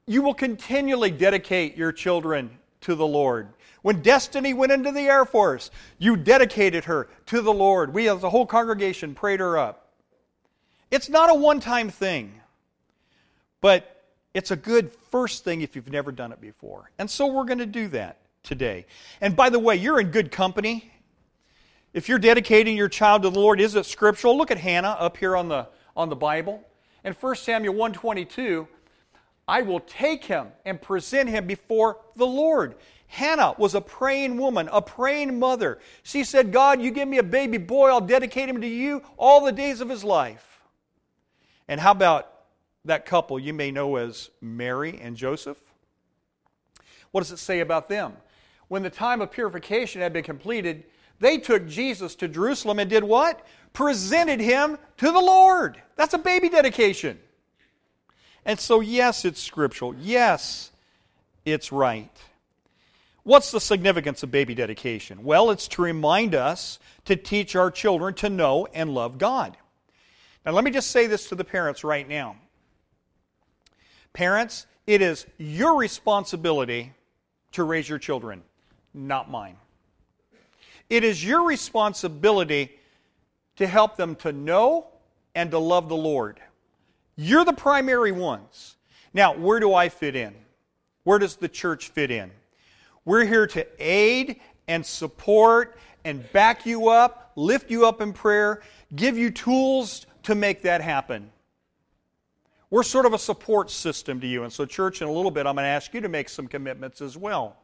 you 0.07 0.21
will 0.21 0.33
continually 0.33 1.11
dedicate 1.11 1.75
your 1.75 1.91
children 1.91 2.57
to 2.81 2.95
the 2.95 3.05
Lord. 3.05 3.49
When 3.81 4.01
Destiny 4.01 4.53
went 4.53 4.71
into 4.71 4.93
the 4.93 5.01
Air 5.01 5.25
Force, 5.25 5.71
you 5.97 6.15
dedicated 6.15 6.85
her 6.85 7.09
to 7.25 7.41
the 7.41 7.51
Lord. 7.51 7.93
We, 7.93 8.07
as 8.07 8.23
a 8.23 8.29
whole 8.29 8.45
congregation, 8.45 9.13
prayed 9.13 9.41
her 9.41 9.57
up. 9.57 9.89
It's 10.89 11.09
not 11.09 11.29
a 11.29 11.33
one 11.33 11.59
time 11.59 11.89
thing, 11.89 12.39
but 13.59 13.98
it's 14.33 14.51
a 14.51 14.55
good 14.55 14.91
first 15.11 15.43
thing 15.43 15.61
if 15.61 15.75
you've 15.75 15.91
never 15.91 16.11
done 16.11 16.31
it 16.31 16.41
before. 16.41 16.91
And 16.99 17.09
so 17.09 17.27
we're 17.27 17.45
going 17.45 17.59
to 17.59 17.65
do 17.65 17.87
that 17.89 18.17
today. 18.43 18.85
And 19.21 19.35
by 19.35 19.49
the 19.49 19.59
way, 19.59 19.75
you're 19.75 19.99
in 19.99 20.11
good 20.11 20.31
company. 20.31 20.91
If 21.93 22.07
you're 22.07 22.19
dedicating 22.19 22.77
your 22.77 22.89
child 22.89 23.23
to 23.23 23.29
the 23.29 23.39
Lord, 23.39 23.59
is 23.59 23.75
it 23.75 23.85
scriptural? 23.85 24.37
Look 24.37 24.51
at 24.51 24.57
Hannah 24.57 24.95
up 24.99 25.17
here 25.17 25.35
on 25.35 25.47
the, 25.47 25.67
on 25.95 26.09
the 26.09 26.15
Bible. 26.15 26.63
In 27.03 27.13
1 27.13 27.35
Samuel 27.35 27.73
122, 27.73 28.67
I 29.47 29.63
will 29.63 29.79
take 29.79 30.25
him 30.25 30.49
and 30.65 30.79
present 30.79 31.29
him 31.29 31.47
before 31.47 31.97
the 32.15 32.27
Lord. 32.27 32.75
Hannah 33.07 33.55
was 33.57 33.73
a 33.73 33.81
praying 33.81 34.37
woman, 34.37 34.69
a 34.71 34.83
praying 34.83 35.39
mother. 35.39 35.79
She 36.03 36.23
said, 36.23 36.51
God, 36.51 36.79
you 36.79 36.91
give 36.91 37.07
me 37.07 37.17
a 37.17 37.23
baby 37.23 37.57
boy, 37.57 37.89
I'll 37.89 38.01
dedicate 38.01 38.47
him 38.47 38.61
to 38.61 38.67
you 38.67 39.01
all 39.17 39.43
the 39.43 39.51
days 39.51 39.81
of 39.81 39.89
his 39.89 40.03
life. 40.03 40.61
And 41.67 41.81
how 41.81 41.91
about 41.91 42.31
that 42.89 43.05
couple 43.05 43.39
you 43.39 43.53
may 43.53 43.71
know 43.71 43.95
as 43.95 44.29
Mary 44.41 44.99
and 45.01 45.15
Joseph? 45.15 45.57
What 47.11 47.21
does 47.21 47.31
it 47.31 47.37
say 47.37 47.61
about 47.61 47.89
them? 47.89 48.13
When 48.67 48.83
the 48.83 48.89
time 48.89 49.21
of 49.21 49.31
purification 49.31 50.01
had 50.01 50.13
been 50.13 50.23
completed, 50.23 50.83
they 51.19 51.37
took 51.37 51.67
Jesus 51.67 52.15
to 52.15 52.27
Jerusalem 52.27 52.79
and 52.79 52.89
did 52.89 53.03
what? 53.03 53.45
Presented 53.73 54.39
him 54.39 54.77
to 54.97 55.11
the 55.11 55.19
Lord. 55.19 55.81
That's 55.95 56.13
a 56.13 56.19
baby 56.19 56.49
dedication. 56.49 57.19
And 58.45 58.59
so, 58.59 58.79
yes, 58.79 59.25
it's 59.25 59.41
scriptural. 59.41 59.95
Yes, 59.95 60.71
it's 61.45 61.71
right. 61.71 62.11
What's 63.23 63.51
the 63.51 63.59
significance 63.59 64.23
of 64.23 64.31
baby 64.31 64.55
dedication? 64.55 65.23
Well, 65.23 65.51
it's 65.51 65.67
to 65.69 65.81
remind 65.81 66.35
us 66.35 66.79
to 67.05 67.15
teach 67.15 67.55
our 67.55 67.69
children 67.69 68.13
to 68.15 68.29
know 68.29 68.67
and 68.73 68.93
love 68.93 69.17
God. 69.17 69.57
Now, 70.45 70.53
let 70.53 70.63
me 70.63 70.71
just 70.71 70.91
say 70.91 71.05
this 71.07 71.29
to 71.29 71.35
the 71.35 71.43
parents 71.43 71.83
right 71.83 72.07
now. 72.07 72.37
Parents, 74.13 74.65
it 74.87 75.01
is 75.01 75.25
your 75.37 75.77
responsibility 75.77 76.93
to 77.51 77.63
raise 77.63 77.87
your 77.87 77.99
children, 77.99 78.43
not 78.93 79.29
mine. 79.29 79.57
It 80.89 81.03
is 81.03 81.23
your 81.23 81.43
responsibility 81.45 82.71
to 83.57 83.67
help 83.67 83.95
them 83.97 84.15
to 84.17 84.31
know 84.31 84.87
and 85.35 85.51
to 85.51 85.59
love 85.59 85.89
the 85.89 85.95
Lord. 85.95 86.39
You're 87.15 87.45
the 87.45 87.53
primary 87.53 88.11
ones. 88.11 88.77
Now, 89.13 89.35
where 89.35 89.59
do 89.59 89.73
I 89.73 89.89
fit 89.89 90.15
in? 90.15 90.33
Where 91.03 91.19
does 91.19 91.35
the 91.35 91.49
church 91.49 91.89
fit 91.89 92.11
in? 92.11 92.31
We're 93.05 93.25
here 93.25 93.47
to 93.47 93.67
aid 93.79 94.39
and 94.67 94.85
support 94.85 95.77
and 96.03 96.31
back 96.31 96.65
you 96.65 96.89
up, 96.89 97.31
lift 97.35 97.69
you 97.69 97.85
up 97.85 98.01
in 98.01 98.13
prayer, 98.13 98.61
give 98.95 99.17
you 99.17 99.31
tools 99.31 100.05
to 100.23 100.35
make 100.35 100.61
that 100.63 100.81
happen. 100.81 101.31
We're 102.69 102.83
sort 102.83 103.05
of 103.05 103.13
a 103.13 103.19
support 103.19 103.71
system 103.71 104.19
to 104.21 104.27
you. 104.27 104.43
And 104.43 104.53
so, 104.53 104.65
church, 104.65 105.01
in 105.01 105.07
a 105.07 105.11
little 105.11 105.31
bit, 105.31 105.47
I'm 105.47 105.55
going 105.55 105.63
to 105.63 105.69
ask 105.69 105.93
you 105.93 106.01
to 106.01 106.09
make 106.09 106.29
some 106.29 106.47
commitments 106.47 107.01
as 107.01 107.17
well. 107.17 107.57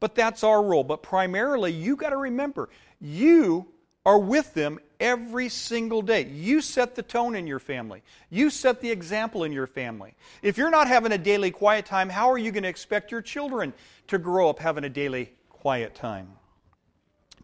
But 0.00 0.14
that's 0.14 0.44
our 0.44 0.62
role. 0.62 0.84
But 0.84 1.02
primarily, 1.02 1.72
you 1.72 1.96
got 1.96 2.10
to 2.10 2.16
remember, 2.16 2.68
you 3.00 3.68
are 4.04 4.18
with 4.18 4.52
them 4.52 4.78
every 5.00 5.48
single 5.48 6.02
day. 6.02 6.24
You 6.24 6.60
set 6.60 6.94
the 6.94 7.02
tone 7.02 7.36
in 7.36 7.46
your 7.46 7.60
family. 7.60 8.02
You 8.28 8.50
set 8.50 8.80
the 8.80 8.90
example 8.90 9.44
in 9.44 9.52
your 9.52 9.66
family. 9.66 10.14
If 10.42 10.58
you're 10.58 10.70
not 10.70 10.88
having 10.88 11.12
a 11.12 11.18
daily 11.18 11.50
quiet 11.50 11.86
time, 11.86 12.08
how 12.08 12.30
are 12.30 12.38
you 12.38 12.50
going 12.50 12.64
to 12.64 12.68
expect 12.68 13.12
your 13.12 13.22
children 13.22 13.72
to 14.08 14.18
grow 14.18 14.50
up 14.50 14.58
having 14.58 14.84
a 14.84 14.88
daily 14.88 15.32
quiet 15.48 15.94
time? 15.94 16.28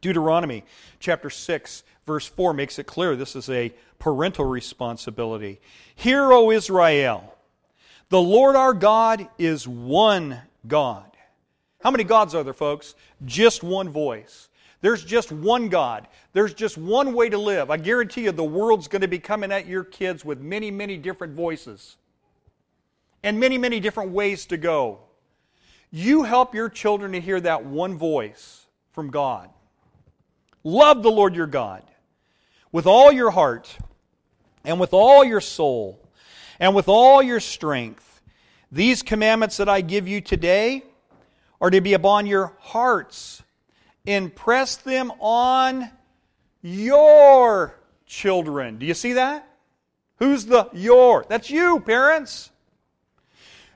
Deuteronomy 0.00 0.64
chapter 1.00 1.30
6, 1.30 1.82
verse 2.06 2.26
4 2.26 2.52
makes 2.54 2.78
it 2.78 2.86
clear 2.86 3.16
this 3.16 3.36
is 3.36 3.48
a 3.50 3.72
parental 3.98 4.44
responsibility. 4.44 5.60
Hear, 5.94 6.32
O 6.32 6.50
Israel, 6.50 7.34
the 8.08 8.20
Lord 8.20 8.56
our 8.56 8.74
God 8.74 9.28
is 9.38 9.66
one 9.66 10.40
God. 10.66 11.04
How 11.82 11.90
many 11.90 12.04
gods 12.04 12.34
are 12.34 12.42
there, 12.42 12.54
folks? 12.54 12.94
Just 13.24 13.62
one 13.62 13.88
voice. 13.88 14.48
There's 14.80 15.04
just 15.04 15.32
one 15.32 15.68
God. 15.68 16.06
There's 16.32 16.54
just 16.54 16.78
one 16.78 17.12
way 17.12 17.28
to 17.28 17.38
live. 17.38 17.70
I 17.70 17.76
guarantee 17.76 18.22
you 18.22 18.32
the 18.32 18.44
world's 18.44 18.88
going 18.88 19.02
to 19.02 19.08
be 19.08 19.18
coming 19.18 19.50
at 19.50 19.66
your 19.66 19.84
kids 19.84 20.24
with 20.24 20.40
many, 20.40 20.70
many 20.70 20.96
different 20.96 21.34
voices 21.34 21.96
and 23.22 23.40
many, 23.40 23.58
many 23.58 23.80
different 23.80 24.10
ways 24.10 24.46
to 24.46 24.56
go. 24.56 25.00
You 25.90 26.22
help 26.22 26.54
your 26.54 26.68
children 26.68 27.12
to 27.12 27.20
hear 27.20 27.40
that 27.40 27.64
one 27.64 27.96
voice 27.96 28.66
from 28.92 29.10
God. 29.10 29.50
Love 30.64 31.02
the 31.02 31.10
Lord 31.10 31.34
your 31.34 31.46
God 31.46 31.82
with 32.72 32.86
all 32.86 33.10
your 33.12 33.30
heart 33.30 33.76
and 34.64 34.78
with 34.78 34.92
all 34.92 35.24
your 35.24 35.40
soul 35.40 36.00
and 36.60 36.74
with 36.74 36.88
all 36.88 37.22
your 37.22 37.40
strength. 37.40 38.20
These 38.70 39.02
commandments 39.02 39.56
that 39.58 39.68
I 39.68 39.80
give 39.80 40.08
you 40.08 40.20
today 40.20 40.82
are 41.60 41.70
to 41.70 41.80
be 41.80 41.94
upon 41.94 42.26
your 42.26 42.54
hearts. 42.60 43.42
Impress 44.04 44.76
them 44.76 45.12
on 45.20 45.90
your 46.62 47.74
children. 48.06 48.78
Do 48.78 48.86
you 48.86 48.94
see 48.94 49.14
that? 49.14 49.48
Who's 50.16 50.46
the 50.46 50.68
your? 50.72 51.24
That's 51.28 51.50
you, 51.50 51.80
parents. 51.80 52.50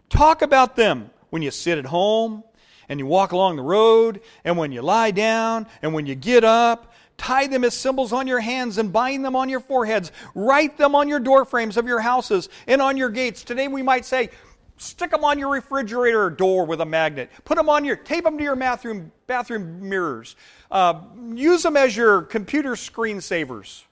Talk 0.09 0.43
about 0.43 0.77
them 0.77 1.11
when 1.31 1.43
you 1.43 1.51
sit 1.51 1.79
at 1.79 1.87
home 1.87 2.45
and 2.93 3.01
you 3.01 3.07
walk 3.07 3.33
along 3.33 3.57
the 3.57 3.63
road 3.63 4.21
and 4.45 4.57
when 4.57 4.71
you 4.71 4.83
lie 4.83 5.11
down 5.11 5.67
and 5.81 5.93
when 5.93 6.07
you 6.07 6.15
get 6.15 6.45
up 6.45 6.93
Tie 7.23 7.47
them 7.47 7.63
as 7.63 7.77
symbols 7.77 8.13
on 8.13 8.27
your 8.27 8.41
hands 8.41 8.79
and 8.79 8.93
bind 8.93 9.25
them 9.25 9.37
on 9.37 9.49
your 9.49 9.61
foreheads. 9.61 10.11
Write 10.35 10.77
them 10.77 10.97
on 10.97 11.07
your 11.07 11.21
door 11.21 11.45
frames 11.45 11.77
of 11.77 11.87
your 11.87 12.01
houses 12.01 12.49
and 12.67 12.83
on 12.83 12.97
your 12.97 13.11
gates. 13.11 13.45
Today 13.45 13.69
we 13.69 13.81
might 13.81 14.05
say, 14.05 14.31
stick 14.77 15.13
them 15.13 15.25
on 15.25 15.39
your 15.39 15.51
refrigerator 15.51 16.31
door 16.31 16.67
with 16.67 16.81
a 16.81 16.85
magnet. 16.85 17.31
Put 17.45 17.59
them 17.59 17.69
on 17.69 17.85
your, 17.85 17.95
tape 17.95 18.25
them 18.25 18.39
to 18.39 18.43
your 18.43 18.57
bathroom, 18.57 19.13
bathroom 19.29 19.89
mirrors. 19.89 20.35
Uh, 20.69 21.03
use 21.33 21.63
them 21.63 21.77
as 21.77 21.97
your 21.97 22.23
computer 22.23 22.73
screensavers. 22.73 23.85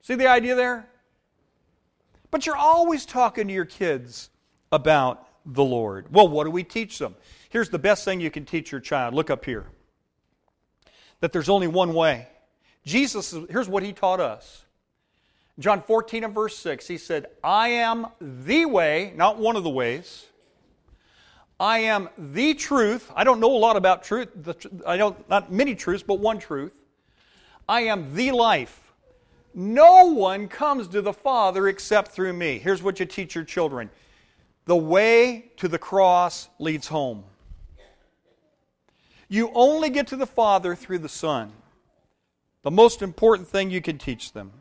See 0.00 0.16
the 0.16 0.26
idea 0.26 0.56
there? 0.56 0.88
But 2.32 2.46
you're 2.46 2.56
always 2.56 3.06
talking 3.06 3.46
to 3.46 3.54
your 3.54 3.64
kids 3.64 4.30
about 4.72 5.28
the 5.46 5.62
Lord. 5.64 6.12
Well, 6.12 6.28
what 6.28 6.44
do 6.44 6.50
we 6.50 6.64
teach 6.64 6.98
them? 6.98 7.14
Here's 7.50 7.68
the 7.68 7.78
best 7.78 8.04
thing 8.04 8.20
you 8.20 8.30
can 8.30 8.44
teach 8.44 8.72
your 8.72 8.80
child. 8.80 9.12
Look 9.12 9.28
up 9.28 9.44
here. 9.44 9.66
That 11.20 11.32
there's 11.32 11.48
only 11.48 11.66
one 11.66 11.92
way. 11.92 12.28
Jesus, 12.86 13.34
here's 13.50 13.68
what 13.68 13.82
he 13.82 13.92
taught 13.92 14.20
us. 14.20 14.64
John 15.58 15.82
14 15.82 16.24
and 16.24 16.34
verse 16.34 16.56
6, 16.56 16.86
he 16.86 16.96
said, 16.96 17.26
I 17.44 17.68
am 17.68 18.06
the 18.20 18.64
way, 18.64 19.12
not 19.14 19.36
one 19.36 19.56
of 19.56 19.64
the 19.64 19.70
ways. 19.70 20.26
I 21.58 21.80
am 21.80 22.08
the 22.16 22.54
truth. 22.54 23.12
I 23.14 23.24
don't 23.24 23.40
know 23.40 23.54
a 23.54 23.58
lot 23.58 23.76
about 23.76 24.02
truth. 24.02 24.28
I 24.86 24.96
don't, 24.96 25.28
not 25.28 25.52
many 25.52 25.74
truths, 25.74 26.02
but 26.02 26.18
one 26.18 26.38
truth. 26.38 26.72
I 27.68 27.82
am 27.82 28.14
the 28.14 28.30
life. 28.30 28.94
No 29.52 30.06
one 30.06 30.48
comes 30.48 30.88
to 30.88 31.02
the 31.02 31.12
Father 31.12 31.68
except 31.68 32.12
through 32.12 32.32
me. 32.32 32.58
Here's 32.58 32.82
what 32.82 32.98
you 33.00 33.06
teach 33.06 33.34
your 33.34 33.44
children 33.44 33.90
the 34.64 34.76
way 34.76 35.50
to 35.56 35.68
the 35.68 35.78
cross 35.78 36.48
leads 36.58 36.86
home. 36.86 37.24
You 39.32 39.52
only 39.54 39.90
get 39.90 40.08
to 40.08 40.16
the 40.16 40.26
Father 40.26 40.74
through 40.74 40.98
the 40.98 41.08
Son 41.08 41.52
the 42.62 42.70
most 42.70 43.00
important 43.00 43.48
thing 43.48 43.70
you 43.70 43.80
can 43.80 43.96
teach 43.96 44.32
them. 44.32 44.52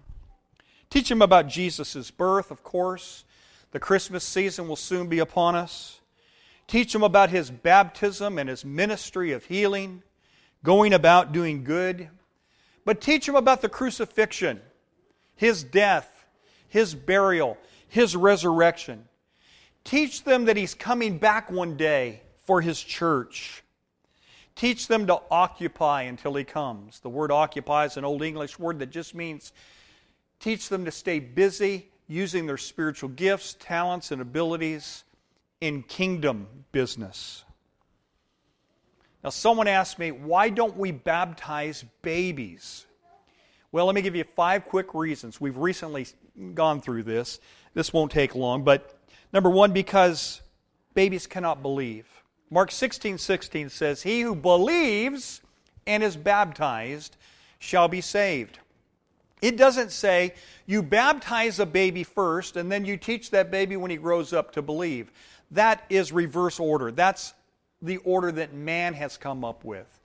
Teach 0.89 1.09
them 1.09 1.21
about 1.21 1.47
Jesus' 1.47 2.11
birth, 2.11 2.51
of 2.51 2.63
course. 2.63 3.25
The 3.71 3.79
Christmas 3.79 4.23
season 4.23 4.67
will 4.67 4.75
soon 4.75 5.07
be 5.07 5.19
upon 5.19 5.55
us. 5.55 5.99
Teach 6.67 6.93
them 6.93 7.03
about 7.03 7.29
his 7.29 7.51
baptism 7.51 8.37
and 8.37 8.47
his 8.47 8.63
ministry 8.63 9.31
of 9.31 9.45
healing, 9.45 10.03
going 10.63 10.93
about 10.93 11.31
doing 11.31 11.63
good. 11.63 12.09
But 12.85 13.01
teach 13.01 13.25
them 13.25 13.35
about 13.35 13.61
the 13.61 13.69
crucifixion, 13.69 14.61
his 15.35 15.63
death, 15.63 16.25
his 16.67 16.95
burial, 16.95 17.57
his 17.87 18.15
resurrection. 18.15 19.05
Teach 19.83 20.23
them 20.23 20.45
that 20.45 20.57
he's 20.57 20.75
coming 20.75 21.17
back 21.17 21.51
one 21.51 21.75
day 21.75 22.21
for 22.45 22.61
his 22.61 22.81
church. 22.81 23.63
Teach 24.59 24.89
them 24.89 25.07
to 25.07 25.21
occupy 25.31 26.01
until 26.01 26.33
he 26.33 26.43
comes. 26.43 26.99
The 26.99 27.07
word 27.07 27.31
occupy 27.31 27.85
is 27.85 27.95
an 27.95 28.03
Old 28.03 28.21
English 28.21 28.59
word 28.59 28.79
that 28.79 28.89
just 28.89 29.15
means 29.15 29.53
teach 30.41 30.67
them 30.67 30.83
to 30.83 30.91
stay 30.91 31.19
busy 31.19 31.87
using 32.09 32.45
their 32.45 32.57
spiritual 32.57 33.07
gifts, 33.07 33.55
talents, 33.57 34.11
and 34.11 34.21
abilities 34.21 35.05
in 35.61 35.81
kingdom 35.83 36.45
business. 36.73 37.45
Now, 39.23 39.29
someone 39.29 39.69
asked 39.69 39.97
me, 39.97 40.11
why 40.11 40.49
don't 40.49 40.75
we 40.75 40.91
baptize 40.91 41.85
babies? 42.01 42.85
Well, 43.71 43.85
let 43.85 43.95
me 43.95 44.01
give 44.01 44.17
you 44.17 44.25
five 44.35 44.65
quick 44.65 44.93
reasons. 44.93 45.39
We've 45.39 45.55
recently 45.55 46.05
gone 46.53 46.81
through 46.81 47.03
this. 47.03 47.39
This 47.75 47.93
won't 47.93 48.11
take 48.11 48.35
long, 48.35 48.65
but 48.65 48.99
number 49.31 49.49
one, 49.49 49.71
because 49.71 50.41
babies 50.95 51.27
cannot 51.27 51.61
believe. 51.61 52.18
Mark 52.51 52.71
16 52.71 53.17
16 53.17 53.69
says, 53.69 54.01
He 54.01 54.21
who 54.21 54.35
believes 54.35 55.41
and 55.85 56.03
is 56.03 56.17
baptized 56.17 57.15
shall 57.59 57.87
be 57.87 58.01
saved. 58.01 58.59
It 59.41 59.55
doesn't 59.57 59.91
say 59.91 60.33
you 60.65 60.83
baptize 60.83 61.59
a 61.59 61.65
baby 61.65 62.03
first 62.03 62.57
and 62.57 62.71
then 62.71 62.85
you 62.85 62.97
teach 62.97 63.31
that 63.31 63.51
baby 63.51 63.77
when 63.77 63.91
he 63.91 63.97
grows 63.97 64.33
up 64.33 64.51
to 64.53 64.61
believe. 64.61 65.11
That 65.51 65.83
is 65.89 66.11
reverse 66.11 66.59
order. 66.59 66.91
That's 66.91 67.33
the 67.81 67.97
order 67.97 68.31
that 68.33 68.53
man 68.53 68.93
has 68.93 69.17
come 69.17 69.45
up 69.45 69.63
with. 69.63 69.99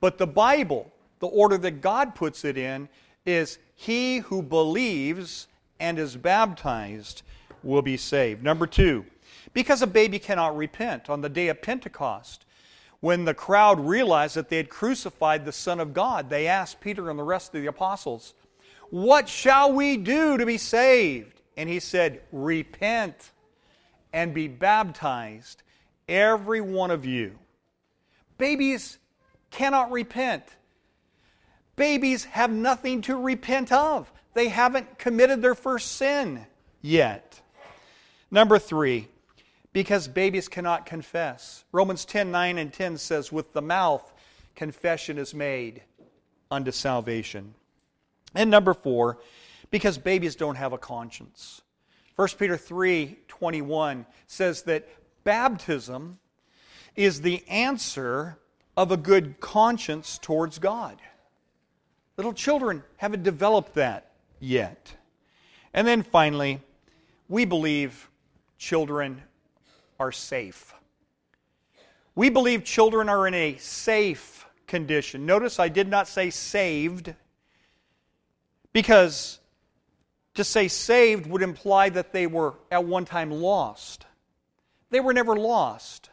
But 0.00 0.18
the 0.18 0.26
Bible, 0.26 0.90
the 1.18 1.26
order 1.26 1.58
that 1.58 1.80
God 1.80 2.14
puts 2.14 2.44
it 2.44 2.56
in, 2.56 2.88
is 3.26 3.58
he 3.74 4.18
who 4.18 4.42
believes 4.42 5.48
and 5.78 5.98
is 5.98 6.16
baptized 6.16 7.22
will 7.62 7.82
be 7.82 7.96
saved. 7.96 8.42
Number 8.42 8.66
two, 8.66 9.04
because 9.58 9.82
a 9.82 9.88
baby 9.88 10.20
cannot 10.20 10.56
repent. 10.56 11.10
On 11.10 11.20
the 11.20 11.28
day 11.28 11.48
of 11.48 11.60
Pentecost, 11.60 12.44
when 13.00 13.24
the 13.24 13.34
crowd 13.34 13.80
realized 13.80 14.36
that 14.36 14.48
they 14.50 14.56
had 14.56 14.68
crucified 14.68 15.44
the 15.44 15.50
Son 15.50 15.80
of 15.80 15.92
God, 15.92 16.30
they 16.30 16.46
asked 16.46 16.80
Peter 16.80 17.10
and 17.10 17.18
the 17.18 17.24
rest 17.24 17.52
of 17.52 17.60
the 17.60 17.66
apostles, 17.66 18.34
What 18.90 19.28
shall 19.28 19.72
we 19.72 19.96
do 19.96 20.38
to 20.38 20.46
be 20.46 20.58
saved? 20.58 21.40
And 21.56 21.68
he 21.68 21.80
said, 21.80 22.22
Repent 22.30 23.32
and 24.12 24.32
be 24.32 24.46
baptized, 24.46 25.64
every 26.08 26.60
one 26.60 26.92
of 26.92 27.04
you. 27.04 27.36
Babies 28.38 28.98
cannot 29.50 29.90
repent. 29.90 30.44
Babies 31.74 32.26
have 32.26 32.52
nothing 32.52 33.02
to 33.02 33.16
repent 33.16 33.72
of. 33.72 34.08
They 34.34 34.46
haven't 34.50 35.00
committed 35.00 35.42
their 35.42 35.56
first 35.56 35.96
sin 35.96 36.46
yet. 36.80 37.40
Number 38.30 38.60
three, 38.60 39.08
because 39.72 40.08
babies 40.08 40.48
cannot 40.48 40.86
confess. 40.86 41.64
Romans 41.72 42.04
10 42.04 42.30
9 42.30 42.58
and 42.58 42.72
10 42.72 42.98
says, 42.98 43.32
With 43.32 43.52
the 43.52 43.62
mouth, 43.62 44.12
confession 44.54 45.18
is 45.18 45.34
made 45.34 45.82
unto 46.50 46.70
salvation. 46.70 47.54
And 48.34 48.50
number 48.50 48.74
four, 48.74 49.18
because 49.70 49.98
babies 49.98 50.36
don't 50.36 50.56
have 50.56 50.72
a 50.72 50.78
conscience. 50.78 51.62
1 52.16 52.28
Peter 52.38 52.56
3 52.56 53.16
21 53.28 54.06
says 54.26 54.62
that 54.62 54.88
baptism 55.24 56.18
is 56.96 57.20
the 57.20 57.46
answer 57.48 58.38
of 58.76 58.90
a 58.90 58.96
good 58.96 59.38
conscience 59.40 60.18
towards 60.18 60.58
God. 60.58 61.00
Little 62.16 62.32
children 62.32 62.82
haven't 62.96 63.22
developed 63.22 63.74
that 63.74 64.10
yet. 64.40 64.96
And 65.72 65.86
then 65.86 66.02
finally, 66.02 66.60
we 67.28 67.44
believe 67.44 68.10
children 68.58 69.22
are 69.98 70.12
safe. 70.12 70.74
We 72.14 72.30
believe 72.30 72.64
children 72.64 73.08
are 73.08 73.26
in 73.26 73.34
a 73.34 73.56
safe 73.58 74.46
condition. 74.66 75.26
Notice 75.26 75.58
I 75.58 75.68
did 75.68 75.88
not 75.88 76.08
say 76.08 76.30
saved 76.30 77.14
because 78.72 79.38
to 80.34 80.44
say 80.44 80.68
saved 80.68 81.26
would 81.26 81.42
imply 81.42 81.88
that 81.88 82.12
they 82.12 82.26
were 82.26 82.54
at 82.70 82.84
one 82.84 83.04
time 83.04 83.30
lost. 83.30 84.06
They 84.90 85.00
were 85.00 85.12
never 85.12 85.36
lost. 85.36 86.10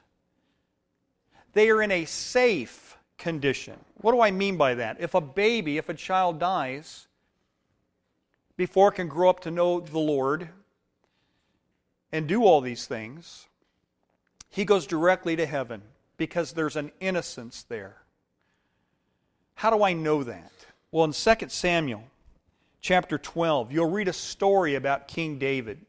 They 1.53 1.69
are 1.69 1.81
in 1.81 1.91
a 1.91 2.05
safe 2.05 2.97
condition. 3.17 3.79
What 4.01 4.11
do 4.11 4.21
I 4.21 4.31
mean 4.31 4.57
by 4.57 4.75
that? 4.75 4.97
If 4.99 5.13
a 5.13 5.21
baby, 5.21 5.77
if 5.77 5.89
a 5.89 5.93
child 5.93 6.39
dies 6.39 7.07
before 8.57 8.89
it 8.89 8.95
can 8.95 9.07
grow 9.07 9.29
up 9.29 9.41
to 9.41 9.51
know 9.51 9.79
the 9.79 9.99
Lord 9.99 10.49
and 12.11 12.27
do 12.27 12.43
all 12.43 12.61
these 12.61 12.87
things, 12.87 13.47
he 14.55 14.63
goes 14.63 14.87
directly 14.87 15.35
to 15.35 15.45
heaven 15.45 15.81
because 16.15 16.53
there's 16.53 16.77
an 16.77 16.89
innocence 17.01 17.63
there. 17.63 17.97
How 19.55 19.69
do 19.69 19.83
I 19.83 19.91
know 19.91 20.23
that? 20.23 20.53
Well, 20.91 21.03
in 21.03 21.11
2 21.11 21.49
Samuel 21.49 22.03
chapter 22.79 23.17
12, 23.17 23.73
you'll 23.73 23.91
read 23.91 24.07
a 24.07 24.13
story 24.13 24.75
about 24.75 25.09
King 25.09 25.39
David. 25.39 25.85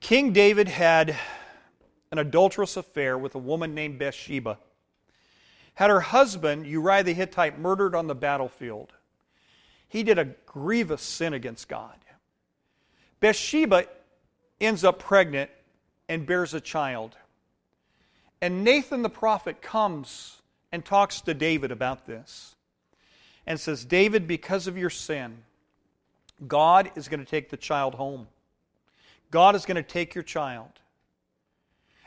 King 0.00 0.32
David 0.32 0.66
had 0.66 1.14
an 2.10 2.16
adulterous 2.16 2.78
affair 2.78 3.18
with 3.18 3.34
a 3.34 3.38
woman 3.38 3.74
named 3.74 3.98
Bathsheba. 3.98 4.58
Had 5.74 5.90
her 5.90 6.00
husband, 6.00 6.66
Uriah 6.66 7.02
the 7.02 7.12
Hittite, 7.12 7.58
murdered 7.58 7.94
on 7.94 8.06
the 8.06 8.14
battlefield. 8.14 8.94
He 9.88 10.02
did 10.02 10.18
a 10.18 10.30
grievous 10.46 11.02
sin 11.02 11.34
against 11.34 11.68
God. 11.68 11.98
Bathsheba 13.20 13.88
ends 14.58 14.84
up 14.84 14.98
pregnant 14.98 15.50
and 16.08 16.24
bears 16.24 16.54
a 16.54 16.60
child. 16.62 17.14
And 18.42 18.64
Nathan 18.64 19.02
the 19.02 19.08
prophet 19.08 19.62
comes 19.62 20.42
and 20.72 20.84
talks 20.84 21.20
to 21.22 21.32
David 21.32 21.70
about 21.70 22.06
this 22.06 22.56
and 23.46 23.58
says, 23.58 23.84
David, 23.84 24.26
because 24.26 24.66
of 24.66 24.76
your 24.76 24.90
sin, 24.90 25.44
God 26.48 26.90
is 26.96 27.06
going 27.06 27.20
to 27.20 27.30
take 27.30 27.50
the 27.50 27.56
child 27.56 27.94
home. 27.94 28.26
God 29.30 29.54
is 29.54 29.64
going 29.64 29.76
to 29.76 29.82
take 29.84 30.16
your 30.16 30.24
child. 30.24 30.70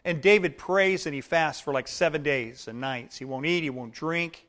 And 0.03 0.21
David 0.21 0.57
prays 0.57 1.05
and 1.05 1.15
he 1.15 1.21
fasts 1.21 1.61
for 1.61 1.73
like 1.73 1.87
seven 1.87 2.21
days 2.21 2.67
and 2.67 2.81
nights. 2.81 3.17
He 3.17 3.23
won't 3.23 3.45
eat, 3.45 3.63
he 3.63 3.69
won't 3.69 3.93
drink. 3.93 4.45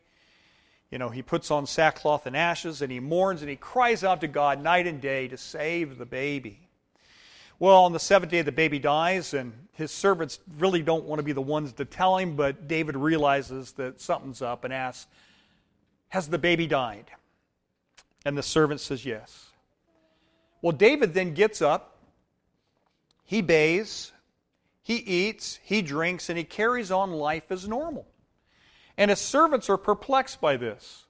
You 0.90 0.99
know, 0.99 1.09
he 1.09 1.23
puts 1.23 1.52
on 1.52 1.66
sackcloth 1.66 2.26
and 2.26 2.37
ashes 2.37 2.83
and 2.83 2.90
he 2.90 2.99
mourns 2.99 3.43
and 3.43 3.49
he 3.49 3.57
cries 3.57 4.02
out 4.02 4.21
to 4.23 4.28
God 4.28 4.61
night 4.61 4.88
and 4.88 5.00
day 5.00 5.28
to 5.28 5.37
save 5.37 5.99
the 5.99 6.07
baby. 6.07 6.65
Well, 7.58 7.84
on 7.84 7.92
the 7.92 8.00
seventh 8.00 8.32
day, 8.32 8.42
the 8.42 8.52
baby 8.52 8.78
dies, 8.78 9.32
and 9.32 9.52
his 9.72 9.90
servants 9.90 10.38
really 10.58 10.82
don't 10.82 11.04
want 11.04 11.20
to 11.20 11.22
be 11.22 11.32
the 11.32 11.40
ones 11.40 11.72
to 11.75 11.86
tell 11.86 12.18
him, 12.18 12.36
but 12.36 12.68
David 12.68 12.96
realizes 12.96 13.72
that 13.72 14.00
something's 14.00 14.42
up 14.42 14.64
and 14.64 14.75
asks, 14.75 15.06
Has 16.08 16.28
the 16.28 16.38
baby 16.38 16.66
died? 16.66 17.10
And 18.26 18.36
the 18.36 18.42
servant 18.42 18.80
says, 18.80 19.06
Yes. 19.06 19.47
Well, 20.60 20.73
David 20.73 21.14
then 21.14 21.32
gets 21.32 21.62
up, 21.62 21.97
he 23.25 23.40
bathes, 23.40 24.12
he 24.82 24.97
eats, 24.97 25.58
he 25.62 25.80
drinks, 25.80 26.28
and 26.28 26.36
he 26.36 26.45
carries 26.45 26.90
on 26.90 27.12
life 27.12 27.50
as 27.50 27.66
normal. 27.66 28.06
And 28.99 29.10
his 29.10 29.21
servants 29.21 29.71
are 29.71 29.76
perplexed 29.76 30.40
by 30.40 30.56
this. 30.56 31.06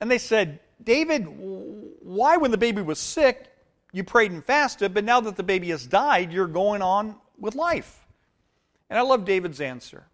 And 0.00 0.10
they 0.10 0.18
said, 0.18 0.60
David, 0.82 1.26
why, 1.28 2.36
when 2.36 2.50
the 2.50 2.58
baby 2.58 2.82
was 2.82 2.98
sick, 2.98 3.50
you 3.92 4.04
prayed 4.04 4.32
and 4.32 4.44
fasted, 4.44 4.94
but 4.94 5.04
now 5.04 5.20
that 5.20 5.36
the 5.36 5.42
baby 5.42 5.70
has 5.70 5.86
died, 5.86 6.32
you're 6.32 6.46
going 6.46 6.82
on 6.82 7.16
with 7.38 7.54
life? 7.54 8.06
And 8.90 8.98
I 8.98 9.02
love 9.02 9.24
David's 9.24 9.60
answer. 9.60 10.04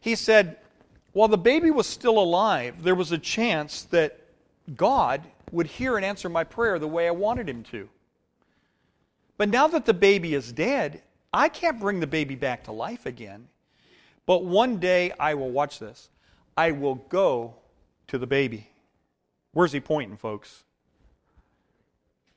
He 0.00 0.14
said, 0.14 0.58
While 1.12 1.28
the 1.28 1.38
baby 1.38 1.70
was 1.70 1.86
still 1.86 2.18
alive, 2.18 2.82
there 2.82 2.94
was 2.94 3.12
a 3.12 3.18
chance 3.18 3.82
that 3.84 4.18
God 4.76 5.22
would 5.50 5.66
hear 5.66 5.96
and 5.96 6.04
answer 6.04 6.28
my 6.28 6.44
prayer 6.44 6.78
the 6.78 6.88
way 6.88 7.06
I 7.06 7.12
wanted 7.12 7.48
him 7.48 7.62
to. 7.64 7.88
But 9.36 9.48
now 9.48 9.68
that 9.68 9.84
the 9.84 9.94
baby 9.94 10.34
is 10.34 10.52
dead, 10.52 11.02
I 11.32 11.48
can't 11.48 11.80
bring 11.80 12.00
the 12.00 12.06
baby 12.06 12.34
back 12.34 12.64
to 12.64 12.72
life 12.72 13.06
again. 13.06 13.48
But 14.26 14.44
one 14.44 14.78
day 14.78 15.12
I 15.18 15.34
will, 15.34 15.50
watch 15.50 15.78
this, 15.78 16.10
I 16.56 16.70
will 16.70 16.94
go 16.94 17.54
to 18.08 18.18
the 18.18 18.26
baby. 18.26 18.68
Where's 19.52 19.72
he 19.72 19.80
pointing, 19.80 20.16
folks? 20.16 20.64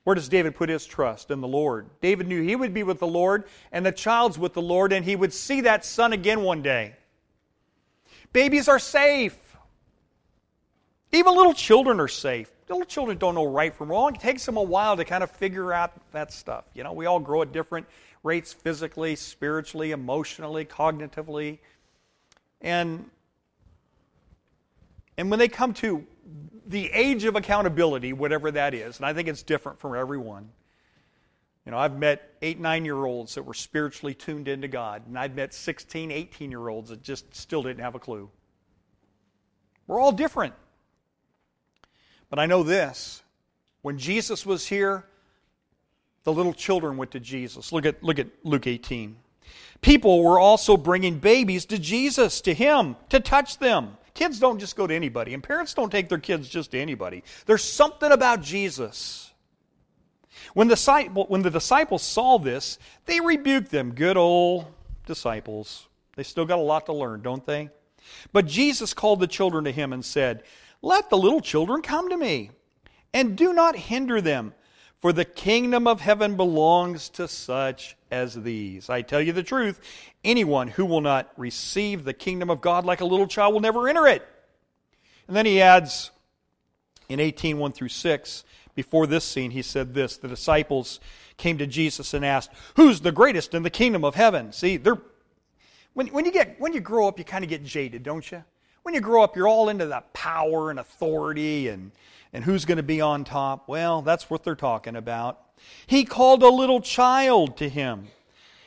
Where 0.06 0.14
does 0.14 0.28
David 0.28 0.54
put 0.54 0.68
his 0.68 0.86
trust? 0.86 1.32
In 1.32 1.40
the 1.40 1.48
Lord. 1.48 1.90
David 2.00 2.28
knew 2.28 2.40
he 2.40 2.54
would 2.54 2.72
be 2.72 2.84
with 2.84 3.00
the 3.00 3.08
Lord, 3.08 3.42
and 3.72 3.84
the 3.84 3.90
child's 3.90 4.38
with 4.38 4.52
the 4.52 4.62
Lord, 4.62 4.92
and 4.92 5.04
he 5.04 5.16
would 5.16 5.32
see 5.32 5.62
that 5.62 5.84
son 5.84 6.12
again 6.12 6.42
one 6.42 6.62
day. 6.62 6.94
Babies 8.32 8.68
are 8.68 8.78
safe. 8.78 9.36
Even 11.10 11.34
little 11.34 11.54
children 11.54 11.98
are 11.98 12.06
safe. 12.06 12.48
Little 12.68 12.84
children 12.84 13.18
don't 13.18 13.34
know 13.34 13.48
right 13.48 13.74
from 13.74 13.88
wrong. 13.88 14.14
It 14.14 14.20
takes 14.20 14.46
them 14.46 14.56
a 14.56 14.62
while 14.62 14.96
to 14.96 15.04
kind 15.04 15.24
of 15.24 15.30
figure 15.32 15.72
out 15.72 15.90
that 16.12 16.32
stuff. 16.32 16.66
You 16.72 16.84
know, 16.84 16.92
we 16.92 17.06
all 17.06 17.18
grow 17.18 17.42
at 17.42 17.50
different 17.50 17.88
rates 18.22 18.52
physically, 18.52 19.16
spiritually, 19.16 19.90
emotionally, 19.90 20.64
cognitively. 20.64 21.58
And, 22.60 23.10
and 25.18 25.30
when 25.30 25.40
they 25.40 25.48
come 25.48 25.74
to 25.74 26.06
the 26.66 26.90
age 26.92 27.24
of 27.24 27.36
accountability, 27.36 28.12
whatever 28.12 28.50
that 28.50 28.74
is, 28.74 28.96
and 28.96 29.06
I 29.06 29.12
think 29.12 29.28
it's 29.28 29.42
different 29.42 29.78
for 29.78 29.96
everyone. 29.96 30.50
You 31.64 31.72
know, 31.72 31.78
I've 31.78 31.98
met 31.98 32.34
eight, 32.42 32.60
nine 32.60 32.84
year 32.84 33.04
olds 33.04 33.34
that 33.34 33.42
were 33.42 33.54
spiritually 33.54 34.14
tuned 34.14 34.48
into 34.48 34.68
God, 34.68 35.06
and 35.06 35.18
I've 35.18 35.34
met 35.34 35.52
16, 35.52 36.10
18 36.10 36.50
year 36.50 36.68
olds 36.68 36.90
that 36.90 37.02
just 37.02 37.34
still 37.34 37.62
didn't 37.62 37.82
have 37.82 37.94
a 37.94 37.98
clue. 37.98 38.30
We're 39.86 40.00
all 40.00 40.12
different. 40.12 40.54
But 42.28 42.38
I 42.38 42.46
know 42.46 42.62
this 42.62 43.22
when 43.82 43.98
Jesus 43.98 44.44
was 44.44 44.66
here, 44.66 45.04
the 46.24 46.32
little 46.32 46.52
children 46.52 46.96
went 46.96 47.12
to 47.12 47.20
Jesus. 47.20 47.72
Look 47.72 47.86
at, 47.86 48.02
look 48.02 48.18
at 48.18 48.26
Luke 48.42 48.66
18. 48.66 49.16
People 49.80 50.24
were 50.24 50.40
also 50.40 50.76
bringing 50.76 51.18
babies 51.18 51.66
to 51.66 51.78
Jesus, 51.78 52.40
to 52.42 52.54
Him, 52.54 52.96
to 53.10 53.20
touch 53.20 53.58
them. 53.58 53.96
Kids 54.16 54.40
don't 54.40 54.58
just 54.58 54.76
go 54.76 54.86
to 54.86 54.94
anybody, 54.94 55.34
and 55.34 55.42
parents 55.42 55.74
don't 55.74 55.90
take 55.90 56.08
their 56.08 56.18
kids 56.18 56.48
just 56.48 56.70
to 56.70 56.80
anybody. 56.80 57.22
There's 57.44 57.62
something 57.62 58.10
about 58.10 58.40
Jesus. 58.40 59.30
When 60.54 60.68
the, 60.68 61.26
when 61.28 61.42
the 61.42 61.50
disciples 61.50 62.02
saw 62.02 62.38
this, 62.38 62.78
they 63.04 63.20
rebuked 63.20 63.70
them. 63.70 63.94
Good 63.94 64.16
old 64.16 64.66
disciples. 65.04 65.86
They 66.16 66.22
still 66.22 66.46
got 66.46 66.58
a 66.58 66.62
lot 66.62 66.86
to 66.86 66.94
learn, 66.94 67.20
don't 67.20 67.44
they? 67.44 67.68
But 68.32 68.46
Jesus 68.46 68.94
called 68.94 69.20
the 69.20 69.26
children 69.26 69.64
to 69.64 69.70
him 69.70 69.92
and 69.92 70.02
said, 70.02 70.44
Let 70.80 71.10
the 71.10 71.18
little 71.18 71.42
children 71.42 71.82
come 71.82 72.08
to 72.08 72.16
me, 72.16 72.52
and 73.12 73.36
do 73.36 73.52
not 73.52 73.76
hinder 73.76 74.22
them 74.22 74.54
for 75.00 75.12
the 75.12 75.24
kingdom 75.24 75.86
of 75.86 76.00
heaven 76.00 76.36
belongs 76.36 77.08
to 77.10 77.28
such 77.28 77.96
as 78.10 78.34
these. 78.34 78.88
I 78.88 79.02
tell 79.02 79.20
you 79.20 79.32
the 79.32 79.42
truth, 79.42 79.80
anyone 80.24 80.68
who 80.68 80.86
will 80.86 81.00
not 81.00 81.30
receive 81.36 82.04
the 82.04 82.14
kingdom 82.14 82.50
of 82.50 82.60
God 82.60 82.84
like 82.84 83.00
a 83.00 83.04
little 83.04 83.26
child 83.26 83.54
will 83.54 83.60
never 83.60 83.88
enter 83.88 84.06
it. 84.06 84.26
And 85.28 85.36
then 85.36 85.46
he 85.46 85.60
adds 85.60 86.10
in 87.08 87.20
18, 87.20 87.58
1 87.58 87.72
through 87.72 87.88
6, 87.88 88.44
before 88.74 89.06
this 89.06 89.24
scene, 89.24 89.50
he 89.50 89.62
said 89.62 89.94
this 89.94 90.18
The 90.18 90.28
disciples 90.28 91.00
came 91.36 91.58
to 91.58 91.66
Jesus 91.66 92.14
and 92.14 92.24
asked, 92.24 92.50
Who's 92.76 93.00
the 93.00 93.12
greatest 93.12 93.54
in 93.54 93.62
the 93.62 93.70
kingdom 93.70 94.04
of 94.04 94.14
heaven? 94.14 94.52
See, 94.52 94.76
they're, 94.76 95.00
when, 95.94 96.08
when, 96.08 96.24
you 96.24 96.32
get, 96.32 96.60
when 96.60 96.72
you 96.72 96.80
grow 96.80 97.08
up, 97.08 97.18
you 97.18 97.24
kind 97.24 97.42
of 97.42 97.50
get 97.50 97.64
jaded, 97.64 98.02
don't 98.02 98.30
you? 98.30 98.44
When 98.86 98.94
you 98.94 99.00
grow 99.00 99.24
up, 99.24 99.34
you're 99.34 99.48
all 99.48 99.68
into 99.68 99.86
the 99.86 100.04
power 100.12 100.70
and 100.70 100.78
authority 100.78 101.66
and 101.66 101.90
and 102.32 102.44
who's 102.44 102.64
going 102.64 102.76
to 102.76 102.84
be 102.84 103.00
on 103.00 103.24
top? 103.24 103.66
Well, 103.66 104.00
that's 104.00 104.30
what 104.30 104.44
they're 104.44 104.54
talking 104.54 104.94
about. 104.94 105.40
He 105.88 106.04
called 106.04 106.44
a 106.44 106.48
little 106.48 106.80
child 106.80 107.56
to 107.56 107.68
him 107.68 108.06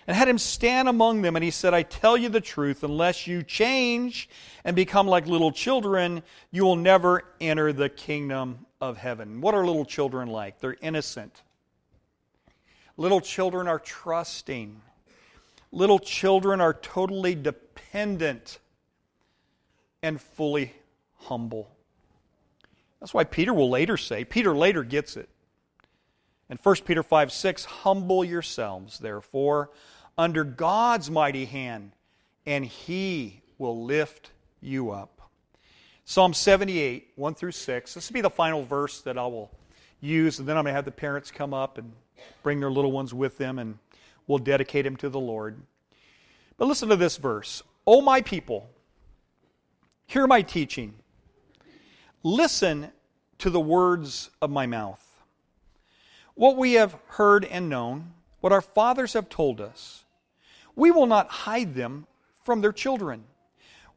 and 0.07 0.17
had 0.17 0.27
him 0.27 0.37
stand 0.37 0.89
among 0.89 1.21
them. 1.21 1.37
And 1.37 1.45
he 1.45 1.51
said, 1.51 1.73
I 1.73 1.83
tell 1.83 2.17
you 2.17 2.27
the 2.27 2.41
truth, 2.41 2.83
unless 2.83 3.27
you 3.27 3.43
change 3.43 4.27
and 4.65 4.75
become 4.75 5.07
like 5.07 5.25
little 5.25 5.53
children, 5.53 6.21
you 6.51 6.65
will 6.65 6.75
never 6.75 7.23
enter 7.39 7.71
the 7.71 7.87
kingdom 7.87 8.65
of 8.81 8.97
heaven. 8.97 9.39
What 9.39 9.55
are 9.55 9.65
little 9.65 9.85
children 9.85 10.27
like? 10.27 10.59
They're 10.59 10.75
innocent. 10.81 11.43
Little 12.97 13.21
children 13.21 13.69
are 13.69 13.79
trusting. 13.79 14.81
Little 15.71 15.99
children 15.99 16.59
are 16.59 16.73
totally 16.73 17.35
dependent 17.35 18.59
and 20.01 20.19
fully 20.19 20.73
humble. 21.15 21.69
That's 22.99 23.13
why 23.13 23.23
Peter 23.23 23.53
will 23.53 23.69
later 23.69 23.97
say, 23.97 24.23
Peter 24.23 24.55
later 24.55 24.83
gets 24.83 25.17
it. 25.17 25.29
In 26.49 26.57
1 26.57 26.75
Peter 26.85 27.03
5 27.03 27.31
6, 27.31 27.65
humble 27.65 28.25
yourselves, 28.25 28.99
therefore, 28.99 29.69
under 30.17 30.43
God's 30.43 31.09
mighty 31.09 31.45
hand, 31.45 31.91
and 32.45 32.65
he 32.65 33.41
will 33.57 33.85
lift 33.85 34.31
you 34.59 34.91
up. 34.91 35.29
Psalm 36.05 36.33
78, 36.33 37.09
1 37.15 37.35
through 37.35 37.51
6. 37.51 37.93
This 37.93 38.09
will 38.09 38.13
be 38.13 38.21
the 38.21 38.29
final 38.29 38.63
verse 38.63 39.01
that 39.01 39.17
I 39.17 39.27
will 39.27 39.51
use, 40.01 40.39
and 40.39 40.47
then 40.47 40.57
I'm 40.57 40.63
going 40.63 40.71
to 40.71 40.75
have 40.75 40.85
the 40.85 40.91
parents 40.91 41.29
come 41.29 41.53
up 41.53 41.77
and 41.77 41.93
bring 42.41 42.59
their 42.59 42.71
little 42.71 42.91
ones 42.91 43.13
with 43.13 43.37
them, 43.37 43.59
and 43.59 43.77
we'll 44.25 44.39
dedicate 44.39 44.85
them 44.85 44.95
to 44.97 45.09
the 45.09 45.19
Lord. 45.19 45.61
But 46.57 46.67
listen 46.67 46.89
to 46.89 46.95
this 46.95 47.17
verse 47.17 47.61
O 47.85 48.01
my 48.01 48.21
people, 48.21 48.69
hear 50.09 50.25
my 50.25 50.41
teaching. 50.41 50.95
Listen 52.23 52.89
to 53.37 53.51
the 53.51 53.59
words 53.59 54.31
of 54.41 54.49
my 54.49 54.65
mouth. 54.65 55.05
What 56.33 56.57
we 56.57 56.73
have 56.73 56.97
heard 57.09 57.45
and 57.45 57.69
known, 57.69 58.13
what 58.41 58.51
our 58.51 58.61
fathers 58.61 59.13
have 59.13 59.29
told 59.29 59.61
us, 59.61 60.03
we 60.75 60.89
will 60.89 61.05
not 61.05 61.29
hide 61.29 61.75
them 61.75 62.07
from 62.43 62.61
their 62.61 62.73
children. 62.73 63.23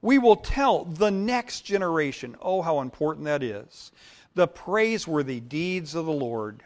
We 0.03 0.19
will 0.19 0.37
tell 0.37 0.85
the 0.85 1.11
next 1.11 1.63
generation, 1.63 2.37
oh, 2.43 2.61
how 2.61 2.81
important 2.81 3.25
that 3.25 3.43
is, 3.43 3.91
the 4.35 4.47
praiseworthy 4.47 5.41
deeds 5.41 5.95
of 5.95 6.05
the 6.05 6.13
Lord, 6.13 6.63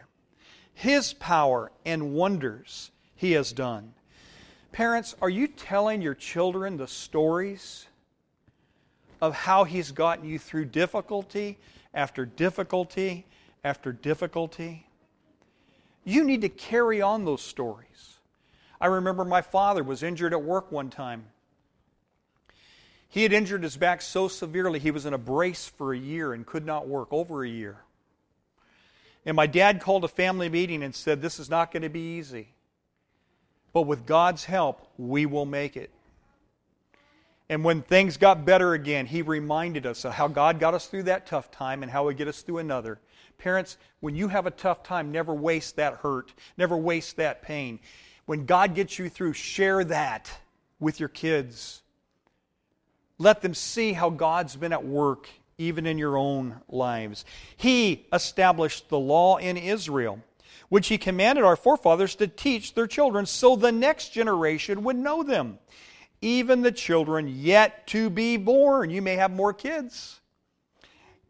His 0.73 1.13
power 1.13 1.71
and 1.85 2.13
wonders 2.13 2.91
He 3.15 3.31
has 3.31 3.53
done. 3.53 3.93
Parents, 4.73 5.15
are 5.21 5.29
you 5.29 5.47
telling 5.47 6.01
your 6.01 6.15
children 6.15 6.75
the 6.75 6.87
stories 6.87 7.87
of 9.21 9.33
how 9.33 9.63
He's 9.63 9.91
gotten 9.91 10.27
you 10.27 10.39
through 10.39 10.65
difficulty 10.65 11.57
after 11.93 12.25
difficulty 12.25 13.25
after 13.63 13.91
difficulty? 13.91 14.87
You 16.03 16.23
need 16.23 16.41
to 16.41 16.49
carry 16.49 17.01
on 17.01 17.25
those 17.25 17.41
stories. 17.41 18.17
I 18.79 18.87
remember 18.87 19.25
my 19.25 19.41
father 19.41 19.83
was 19.83 20.03
injured 20.03 20.33
at 20.33 20.41
work 20.41 20.71
one 20.71 20.89
time. 20.89 21.25
He 23.09 23.23
had 23.23 23.33
injured 23.33 23.63
his 23.63 23.77
back 23.77 24.01
so 24.01 24.27
severely 24.27 24.79
he 24.79 24.91
was 24.91 25.05
in 25.05 25.13
a 25.13 25.17
brace 25.17 25.67
for 25.67 25.93
a 25.93 25.97
year 25.97 26.33
and 26.33 26.45
could 26.45 26.65
not 26.65 26.87
work, 26.87 27.07
over 27.11 27.43
a 27.43 27.49
year. 27.49 27.77
And 29.25 29.35
my 29.35 29.47
dad 29.47 29.81
called 29.81 30.03
a 30.03 30.09
family 30.09 30.49
meeting 30.49 30.83
and 30.83 30.93
said, 30.93 31.21
This 31.21 31.39
is 31.39 31.49
not 31.49 31.71
going 31.71 31.83
to 31.83 31.89
be 31.89 32.17
easy. 32.17 32.49
But 33.73 33.81
with 33.81 34.05
God's 34.05 34.45
help, 34.45 34.87
we 34.97 35.25
will 35.25 35.45
make 35.45 35.75
it. 35.75 35.91
And 37.49 37.63
when 37.63 37.81
things 37.81 38.17
got 38.17 38.45
better 38.45 38.73
again, 38.73 39.05
he 39.05 39.21
reminded 39.21 39.85
us 39.85 40.03
of 40.03 40.13
how 40.13 40.27
God 40.27 40.59
got 40.59 40.73
us 40.73 40.87
through 40.87 41.03
that 41.03 41.27
tough 41.27 41.49
time 41.49 41.81
and 41.81 41.91
how 41.91 42.07
He 42.09 42.15
get 42.15 42.27
us 42.27 42.41
through 42.41 42.57
another. 42.57 42.99
Parents, 43.37 43.77
when 43.99 44.15
you 44.15 44.27
have 44.27 44.45
a 44.45 44.51
tough 44.51 44.83
time, 44.83 45.11
never 45.11 45.33
waste 45.33 45.77
that 45.77 45.95
hurt, 45.95 46.33
never 46.57 46.75
waste 46.75 47.17
that 47.17 47.41
pain. 47.41 47.79
When 48.25 48.45
God 48.45 48.75
gets 48.75 48.99
you 48.99 49.07
through, 49.07 49.33
share 49.33 49.83
that 49.85 50.29
with 50.79 50.99
your 50.99 51.09
kids. 51.09 51.81
Let 53.17 53.41
them 53.41 53.53
see 53.53 53.93
how 53.93 54.09
God's 54.09 54.55
been 54.55 54.73
at 54.73 54.85
work 54.85 55.29
even 55.57 55.87
in 55.87 55.97
your 55.97 56.17
own 56.17 56.57
lives. 56.67 57.25
He 57.55 58.05
established 58.11 58.89
the 58.89 58.99
law 58.99 59.37
in 59.37 59.55
Israel, 59.55 60.19
which 60.67 60.89
He 60.89 60.97
commanded 60.97 61.45
our 61.45 61.55
forefathers 61.55 62.15
to 62.15 62.27
teach 62.27 62.73
their 62.73 62.87
children 62.87 63.25
so 63.25 63.55
the 63.55 63.71
next 63.71 64.09
generation 64.09 64.83
would 64.83 64.97
know 64.97 65.23
them 65.23 65.59
even 66.21 66.61
the 66.61 66.71
children 66.71 67.27
yet 67.27 67.87
to 67.87 68.09
be 68.09 68.37
born. 68.37 68.89
You 68.89 69.01
may 69.01 69.15
have 69.15 69.31
more 69.31 69.53
kids. 69.53 70.19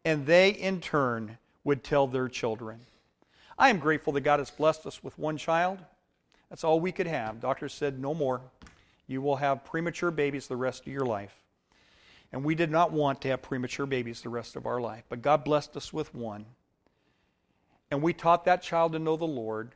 And 0.04 0.26
they, 0.26 0.50
in 0.50 0.80
turn, 0.80 1.38
would 1.64 1.84
tell 1.84 2.06
their 2.06 2.28
children. 2.28 2.80
I 3.58 3.68
am 3.70 3.78
grateful 3.78 4.12
that 4.14 4.22
God 4.22 4.38
has 4.38 4.50
blessed 4.50 4.86
us 4.86 5.02
with 5.02 5.18
one 5.18 5.36
child. 5.36 5.78
That's 6.48 6.64
all 6.64 6.80
we 6.80 6.92
could 6.92 7.06
have. 7.06 7.40
Doctors 7.40 7.74
said, 7.74 7.98
no 7.98 8.14
more. 8.14 8.40
You 9.06 9.20
will 9.20 9.36
have 9.36 9.64
premature 9.64 10.10
babies 10.10 10.46
the 10.46 10.56
rest 10.56 10.86
of 10.86 10.92
your 10.92 11.04
life. 11.04 11.34
And 12.32 12.44
we 12.44 12.54
did 12.54 12.70
not 12.70 12.92
want 12.92 13.20
to 13.22 13.28
have 13.28 13.42
premature 13.42 13.86
babies 13.86 14.20
the 14.20 14.28
rest 14.28 14.54
of 14.54 14.66
our 14.66 14.80
life. 14.80 15.04
But 15.08 15.22
God 15.22 15.44
blessed 15.44 15.76
us 15.76 15.92
with 15.92 16.14
one. 16.14 16.44
And 17.90 18.02
we 18.02 18.12
taught 18.12 18.44
that 18.44 18.62
child 18.62 18.92
to 18.92 18.98
know 18.98 19.16
the 19.16 19.24
Lord. 19.24 19.72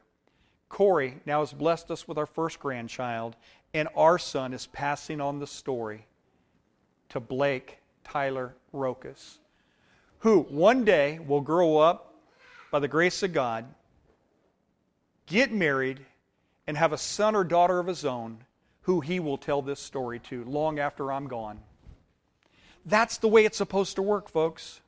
Corey 0.68 1.16
now 1.26 1.40
has 1.40 1.52
blessed 1.52 1.90
us 1.90 2.06
with 2.06 2.18
our 2.18 2.26
first 2.26 2.60
grandchild, 2.60 3.36
and 3.74 3.88
our 3.96 4.18
son 4.18 4.52
is 4.52 4.66
passing 4.66 5.20
on 5.20 5.38
the 5.38 5.46
story 5.46 6.06
to 7.08 7.20
Blake 7.20 7.78
Tyler 8.04 8.54
Rokas, 8.74 9.38
who 10.20 10.40
one 10.42 10.84
day 10.84 11.18
will 11.18 11.40
grow 11.40 11.78
up 11.78 12.14
by 12.70 12.78
the 12.78 12.88
grace 12.88 13.22
of 13.22 13.32
God, 13.32 13.66
get 15.26 15.52
married, 15.52 16.00
and 16.66 16.76
have 16.76 16.92
a 16.92 16.98
son 16.98 17.34
or 17.34 17.44
daughter 17.44 17.78
of 17.78 17.86
his 17.86 18.04
own 18.04 18.38
who 18.82 19.00
he 19.00 19.20
will 19.20 19.38
tell 19.38 19.62
this 19.62 19.80
story 19.80 20.18
to 20.18 20.44
long 20.44 20.78
after 20.78 21.12
I'm 21.12 21.28
gone. 21.28 21.60
That's 22.84 23.18
the 23.18 23.28
way 23.28 23.44
it's 23.44 23.58
supposed 23.58 23.96
to 23.96 24.02
work, 24.02 24.28
folks. 24.28 24.80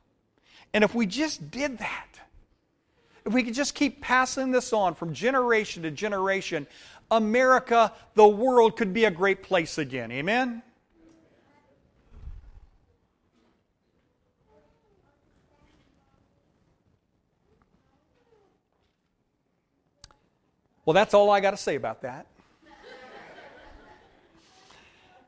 And 0.73 0.83
if 0.83 0.93
we 0.93 1.05
just 1.05 1.49
did 1.49 1.77
that, 1.77 2.07
if 3.25 3.33
we 3.33 3.41
could 3.41 3.53
just 3.53 3.73
keep 3.73 4.01
passing 4.01 4.51
this 4.51 4.73
on 4.73 4.93
from 4.93 5.13
generation 5.13 5.83
to 5.83 5.91
generation, 5.91 6.67
America, 7.11 7.93
the 8.15 8.27
world 8.27 8.75
could 8.75 8.93
be 8.93 9.05
a 9.05 9.11
great 9.11 9.43
place 9.43 9.77
again. 9.77 10.11
Amen? 10.11 10.61
Well, 20.85 20.93
that's 20.93 21.13
all 21.13 21.31
I 21.31 21.39
got 21.39 21.51
to 21.51 21.57
say 21.57 21.75
about 21.75 22.03
that. 22.03 22.27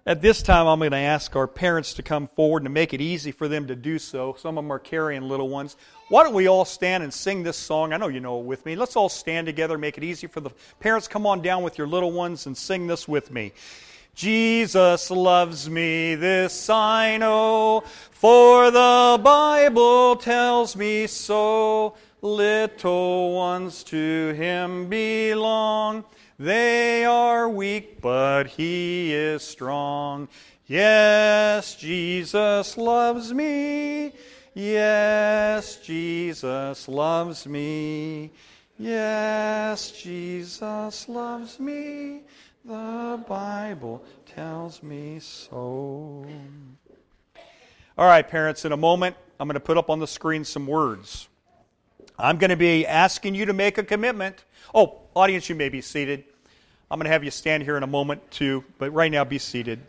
At 0.07 0.21
this 0.21 0.41
time, 0.41 0.67
I'm 0.67 0.79
going 0.79 0.91
to 0.91 0.97
ask 0.97 1.35
our 1.35 1.47
parents 1.47 1.95
to 1.95 2.01
come 2.01 2.29
forward 2.29 2.59
and 2.59 2.67
to 2.67 2.69
make 2.69 2.93
it 2.93 3.01
easy 3.01 3.33
for 3.33 3.49
them 3.49 3.67
to 3.67 3.75
do 3.75 3.99
so. 3.99 4.37
Some 4.39 4.57
of 4.57 4.63
them 4.63 4.71
are 4.71 4.79
carrying 4.79 5.23
little 5.23 5.49
ones. 5.49 5.75
Why 6.07 6.23
don't 6.23 6.33
we 6.33 6.47
all 6.47 6.63
stand 6.63 7.03
and 7.03 7.13
sing 7.13 7.43
this 7.43 7.57
song? 7.57 7.91
I 7.91 7.97
know 7.97 8.07
you 8.07 8.21
know 8.21 8.39
it 8.39 8.45
with 8.45 8.65
me. 8.65 8.77
Let's 8.77 8.95
all 8.95 9.09
stand 9.09 9.47
together, 9.47 9.77
make 9.77 9.97
it 9.97 10.05
easy 10.05 10.27
for 10.27 10.39
the 10.39 10.51
parents. 10.79 11.09
Come 11.09 11.27
on 11.27 11.41
down 11.41 11.61
with 11.61 11.77
your 11.77 11.87
little 11.87 12.13
ones 12.13 12.45
and 12.45 12.55
sing 12.55 12.87
this 12.87 13.05
with 13.05 13.31
me. 13.31 13.51
Jesus 14.15 15.11
loves 15.11 15.69
me, 15.69 16.15
this 16.15 16.69
I 16.69 17.17
know, 17.17 17.83
for 18.11 18.71
the 18.71 19.19
Bible 19.21 20.15
tells 20.15 20.77
me 20.77 21.07
so. 21.07 21.97
Little 22.21 23.35
ones 23.35 23.83
to 23.83 24.33
him 24.37 24.87
belong. 24.87 26.05
They 26.39 27.03
are 27.03 27.49
weak, 27.49 27.99
but 27.99 28.45
he 28.45 29.11
is 29.11 29.41
strong. 29.41 30.27
Yes, 30.67 31.75
Jesus 31.75 32.77
loves 32.77 33.33
me. 33.33 34.13
Yes, 34.53 35.77
Jesus 35.77 36.87
loves 36.87 37.47
me. 37.47 38.29
Yes, 38.77 39.91
Jesus 39.91 41.09
loves 41.09 41.59
me. 41.59 42.21
The 42.63 43.23
Bible 43.27 44.03
tells 44.27 44.83
me 44.83 45.17
so. 45.19 46.23
All 47.97 48.05
right, 48.05 48.27
parents, 48.27 48.63
in 48.63 48.73
a 48.73 48.77
moment, 48.77 49.15
I'm 49.39 49.47
going 49.47 49.55
to 49.55 49.59
put 49.59 49.77
up 49.77 49.89
on 49.89 49.99
the 49.99 50.07
screen 50.07 50.45
some 50.45 50.67
words. 50.67 51.29
I'm 52.19 52.37
going 52.37 52.51
to 52.51 52.55
be 52.55 52.85
asking 52.85 53.33
you 53.33 53.45
to 53.45 53.53
make 53.53 53.79
a 53.79 53.83
commitment. 53.83 54.43
Oh, 54.75 55.01
audience, 55.17 55.49
you 55.49 55.55
may 55.55 55.69
be 55.69 55.81
seated. 55.81 56.23
I'm 56.91 56.99
going 56.99 57.05
to 57.05 57.11
have 57.11 57.23
you 57.23 57.31
stand 57.31 57.63
here 57.63 57.75
in 57.75 57.83
a 57.83 57.87
moment 57.87 58.29
too, 58.29 58.63
but 58.77 58.91
right 58.93 59.11
now 59.11 59.23
be 59.23 59.39
seated. 59.39 59.79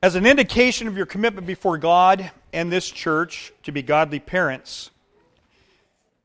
As 0.00 0.14
an 0.14 0.26
indication 0.26 0.86
of 0.86 0.96
your 0.96 1.06
commitment 1.06 1.46
before 1.46 1.76
God 1.76 2.30
and 2.52 2.70
this 2.70 2.88
church 2.88 3.52
to 3.64 3.72
be 3.72 3.82
godly 3.82 4.20
parents, 4.20 4.90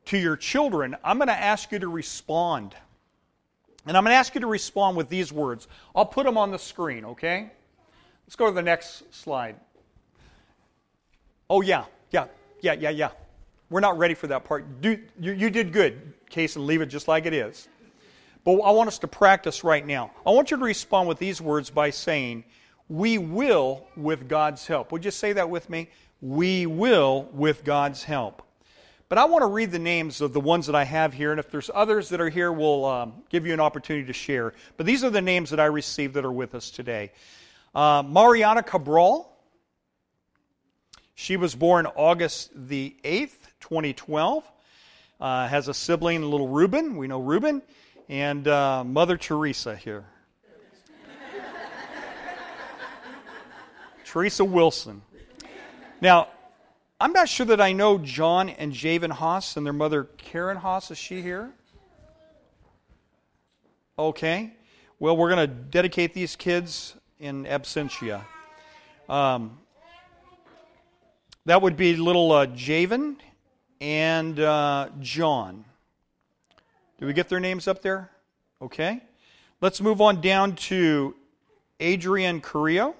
to 0.06 0.18
your 0.18 0.36
children, 0.36 0.96
I'm 1.04 1.18
going 1.18 1.28
to 1.28 1.34
ask 1.34 1.72
you 1.72 1.80
to 1.80 1.88
respond. 1.88 2.76
And 3.88 3.98
I'm 3.98 4.04
going 4.04 4.14
to 4.14 4.18
ask 4.18 4.36
you 4.36 4.42
to 4.42 4.48
respond 4.48 4.96
with 4.96 5.10
these 5.10 5.34
words. 5.34 5.68
I'll 5.96 6.06
put 6.06 6.26
them 6.26 6.38
on 6.38 6.52
the 6.52 6.60
screen, 6.60 7.06
okay? 7.06 7.50
Let's 8.28 8.36
go 8.36 8.46
to 8.46 8.52
the 8.52 8.62
next 8.62 9.14
slide. 9.14 9.56
Oh, 11.50 11.62
yeah, 11.62 11.86
yeah, 12.12 12.26
yeah, 12.62 12.74
yeah, 12.74 12.90
yeah. 12.92 13.10
We're 13.70 13.82
not 13.82 13.98
ready 13.98 14.16
for 14.16 14.28
that 14.28 14.46
part. 14.46 14.82
Do, 14.82 15.00
you, 15.20 15.32
you 15.32 15.50
did 15.50 15.72
good, 15.72 16.14
Case, 16.30 16.56
and 16.56 16.66
leave 16.66 16.82
it 16.82 16.88
just 16.88 17.08
like 17.08 17.26
it 17.26 17.34
is. 17.34 17.68
But 18.44 18.54
I 18.62 18.72
want 18.72 18.88
us 18.88 19.00
to 19.00 19.08
practice 19.08 19.64
right 19.64 19.86
now. 19.86 20.12
I 20.26 20.32
want 20.32 20.52
you 20.52 20.58
to 20.58 20.64
respond 20.64 21.08
with 21.08 21.20
these 21.20 21.42
words 21.42 21.70
by 21.70 21.90
saying, 21.90 22.46
We 22.88 23.18
will 23.18 23.86
with 23.96 24.28
God's 24.28 24.66
help. 24.66 24.92
Would 24.92 25.06
you 25.06 25.12
say 25.12 25.34
that 25.34 25.50
with 25.50 25.70
me? 25.70 25.90
We 26.22 26.66
will 26.66 27.30
with 27.34 27.64
God's 27.64 28.04
help. 28.04 28.44
But 29.08 29.18
I 29.18 29.26
want 29.26 29.42
to 29.42 29.48
read 29.48 29.72
the 29.72 29.80
names 29.80 30.22
of 30.22 30.34
the 30.34 30.40
ones 30.40 30.68
that 30.68 30.76
I 30.76 30.84
have 30.84 31.14
here, 31.14 31.32
and 31.32 31.40
if 31.40 31.50
there's 31.50 31.72
others 31.74 32.10
that 32.10 32.22
are 32.22 32.30
here, 32.30 32.52
we'll 32.52 32.86
um, 32.86 33.14
give 33.30 33.46
you 33.46 33.54
an 33.54 33.60
opportunity 33.60 34.06
to 34.06 34.14
share. 34.14 34.54
But 34.78 34.86
these 34.86 35.04
are 35.04 35.10
the 35.10 35.22
names 35.22 35.50
that 35.50 35.60
I 35.60 35.66
received 35.66 36.14
that 36.14 36.26
are 36.26 36.32
with 36.32 36.54
us 36.54 36.70
today. 36.70 37.12
Uh, 37.74 38.04
Mariana 38.06 38.64
Cabral. 38.64 39.28
She 41.16 41.36
was 41.36 41.54
born 41.54 41.86
August 41.86 42.52
the 42.56 42.96
8th, 43.04 43.39
2012. 43.60 44.44
Uh, 45.20 45.48
has 45.48 45.68
a 45.68 45.74
sibling, 45.74 46.24
little 46.24 46.48
Reuben. 46.48 46.96
We 46.96 47.08
know 47.08 47.20
Reuben. 47.20 47.62
And 48.08 48.48
uh, 48.48 48.84
Mother 48.84 49.18
Teresa 49.18 49.76
here. 49.76 50.06
Teresa 54.06 54.44
Wilson. 54.44 55.04
Now, 56.02 56.30
I'm 57.00 57.14
not 57.14 57.30
sure 57.30 57.46
that 57.46 57.62
I 57.62 57.74
know 57.74 57.98
John 57.98 58.50
and 58.50 58.74
Javen 58.74 59.12
Haas 59.12 59.56
and 59.56 59.66
their 59.66 59.74
mother 59.74 60.06
Karen 60.18 60.58
Haas. 60.58 60.90
Is 60.90 60.98
she 60.98 61.22
here? 61.22 61.52
Okay. 63.98 64.52
Well, 65.00 65.16
we're 65.16 65.30
going 65.30 65.48
to 65.48 65.54
dedicate 65.54 66.14
these 66.14 66.36
kids 66.36 66.96
in 67.20 67.46
absentia. 67.46 68.24
Um, 69.08 69.60
that 71.46 71.62
would 71.62 71.78
be 71.78 71.96
little 71.96 72.32
uh, 72.32 72.48
Javen 72.48 73.18
and 73.82 74.40
uh, 74.40 74.90
John. 75.00 75.66
Did 76.98 77.06
we 77.06 77.14
get 77.14 77.30
their 77.30 77.40
names 77.40 77.68
up 77.68 77.82
there? 77.82 78.10
Okay. 78.62 79.02
Let's 79.62 79.82
move 79.82 80.02
on 80.02 80.22
down 80.22 80.56
to 80.56 81.16
Adrian 81.80 82.42
Carrillo. 82.42 82.96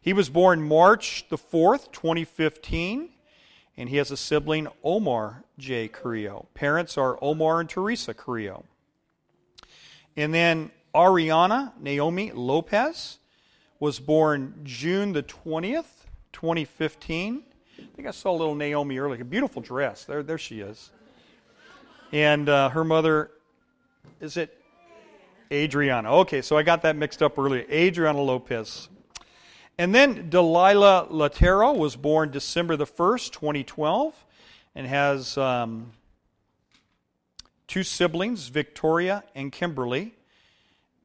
He 0.00 0.12
was 0.12 0.28
born 0.28 0.62
March 0.62 1.26
the 1.28 1.36
4th, 1.36 1.90
2015, 1.90 3.08
and 3.76 3.88
he 3.88 3.96
has 3.96 4.10
a 4.10 4.16
sibling, 4.16 4.68
Omar 4.84 5.44
J. 5.58 5.88
Carrillo. 5.88 6.46
Parents 6.54 6.96
are 6.96 7.18
Omar 7.20 7.60
and 7.60 7.68
Teresa 7.68 8.14
Carrillo. 8.14 8.64
And 10.16 10.32
then 10.32 10.70
Ariana 10.94 11.72
Naomi 11.80 12.30
Lopez 12.32 13.18
was 13.78 13.98
born 13.98 14.54
June 14.64 15.12
the 15.12 15.22
20th, 15.22 16.06
2015. 16.32 17.42
I 17.78 17.84
think 17.94 18.08
I 18.08 18.10
saw 18.10 18.30
a 18.30 18.36
little 18.36 18.54
Naomi 18.54 18.98
earlier. 18.98 19.22
A 19.22 19.24
beautiful 19.24 19.62
dress. 19.62 20.04
There, 20.04 20.22
there 20.22 20.38
she 20.38 20.60
is. 20.60 20.90
And 22.12 22.48
uh, 22.48 22.70
her 22.70 22.84
mother, 22.84 23.30
is 24.20 24.36
it 24.36 24.60
Adriana? 25.52 26.12
Okay, 26.20 26.42
so 26.42 26.56
I 26.56 26.62
got 26.62 26.82
that 26.82 26.96
mixed 26.96 27.22
up 27.22 27.38
earlier. 27.38 27.64
Adriana 27.70 28.20
Lopez 28.20 28.88
and 29.78 29.94
then 29.94 30.30
Delilah 30.30 31.08
Latero 31.10 31.76
was 31.76 31.96
born 31.96 32.30
December 32.30 32.76
the 32.76 32.86
1st, 32.86 33.32
2012, 33.32 34.24
and 34.74 34.86
has 34.86 35.36
um, 35.36 35.92
two 37.66 37.82
siblings, 37.82 38.48
Victoria 38.48 39.22
and 39.34 39.52
Kimberly. 39.52 40.14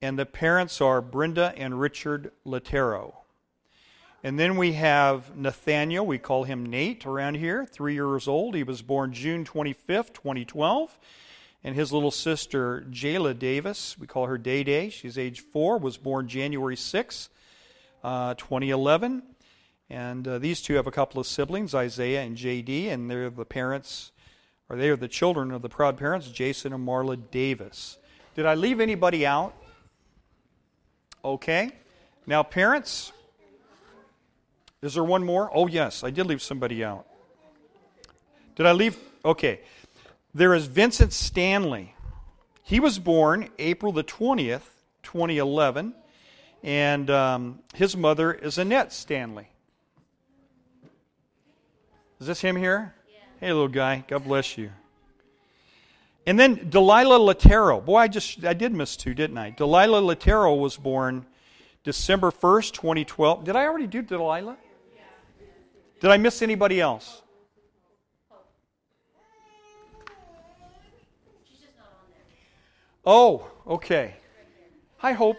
And 0.02 0.18
the 0.18 0.26
parents 0.26 0.80
are 0.80 1.02
Brenda 1.02 1.54
and 1.58 1.80
Richard 1.80 2.32
Latero. 2.46 3.14
And 4.24 4.40
then 4.40 4.56
we 4.56 4.74
have 4.74 5.36
Nathaniel, 5.36 6.06
we 6.06 6.20
call 6.20 6.44
him 6.44 6.64
Nate 6.66 7.08
around 7.08 7.36
here, 7.36 7.66
three 7.66 7.96
years 7.96 8.28
old. 8.28 8.54
He 8.54 8.62
was 8.62 8.84
born 8.84 9.14
June 9.14 9.44
25th, 9.44 10.14
2012. 10.14 11.00
And 11.64 11.76
his 11.76 11.92
little 11.92 12.12
sister, 12.12 12.86
Jayla 12.92 13.38
Davis, 13.38 13.98
we 13.98 14.06
call 14.06 14.28
her 14.28 14.38
Day 14.38 14.64
Day, 14.64 14.90
she's 14.90 15.18
age 15.18 15.42
four, 15.42 15.78
was 15.78 15.98
born 15.98 16.28
January 16.28 16.76
6th, 16.76 17.30
uh, 18.04 18.34
2011. 18.36 19.24
And 19.90 20.28
uh, 20.28 20.38
these 20.40 20.62
two 20.62 20.76
have 20.76 20.88
a 20.88 20.92
couple 20.92 21.20
of 21.20 21.28
siblings, 21.28 21.76
Isaiah 21.76 22.22
and 22.22 22.38
JD, 22.38 22.90
and 22.90 23.10
they're 23.10 23.30
the 23.30 23.46
parents, 23.46 24.12
or 24.70 24.76
they 24.76 24.90
are 24.90 24.96
the 24.96 25.08
children 25.08 25.52
of 25.52 25.62
the 25.62 25.70
proud 25.70 25.98
parents, 25.98 26.30
Jason 26.30 26.74
and 26.74 26.88
Marla 26.88 27.20
Davis. 27.30 27.98
Did 28.36 28.46
I 28.46 28.54
leave 28.54 28.80
anybody 28.80 29.26
out? 29.26 29.56
Okay. 31.26 31.72
Now, 32.26 32.42
parents, 32.42 33.12
is 34.82 34.94
there 34.96 35.04
one 35.04 35.24
more? 35.24 35.50
Oh, 35.54 35.68
yes, 35.68 36.04
I 36.04 36.10
did 36.10 36.28
leave 36.28 36.42
somebody 36.42 36.84
out. 36.84 37.06
Did 38.56 38.66
I 38.66 38.72
leave? 38.72 38.98
Okay. 39.24 39.62
There 40.34 40.54
is 40.54 40.66
Vincent 40.66 41.14
Stanley. 41.14 41.94
He 42.64 42.80
was 42.80 43.00
born 43.00 43.50
April 43.60 43.92
the 43.92 44.04
20th, 44.04 44.62
2011 45.04 45.94
and 46.64 47.10
um, 47.10 47.60
his 47.74 47.98
mother 47.98 48.32
is 48.32 48.58
Annette 48.58 48.94
Stanley. 48.94 49.48
Is 52.20 52.28
this 52.28 52.42
him 52.42 52.56
here? 52.56 52.94
Yeah. 53.10 53.20
Hey, 53.40 53.48
little 53.48 53.68
guy. 53.68 54.04
God 54.08 54.24
bless 54.26 54.58
you. 54.58 54.72
And 56.28 56.40
then 56.40 56.70
Delilah 56.70 57.18
Latero. 57.18 57.84
Boy, 57.84 57.98
I 57.98 58.08
just 58.08 58.46
I 58.46 58.54
did 58.54 58.74
miss 58.74 58.96
two, 58.96 59.16
didn't 59.16 59.40
I? 59.40 59.50
Delilah 59.52 60.02
Latero 60.02 60.60
was 60.60 60.78
born 60.78 61.26
December 61.84 62.30
1st, 62.30 62.74
2012. 62.74 63.44
Did 63.44 63.56
I 63.56 63.66
already 63.66 63.88
do 63.88 64.04
Delilah? 64.04 64.58
Did 66.02 66.10
I 66.10 66.18
miss 66.18 66.42
anybody 66.42 66.82
else? 66.82 67.22
Oh, 73.06 73.48
okay. 73.68 74.16
Hi, 74.98 75.12
Hope. 75.12 75.38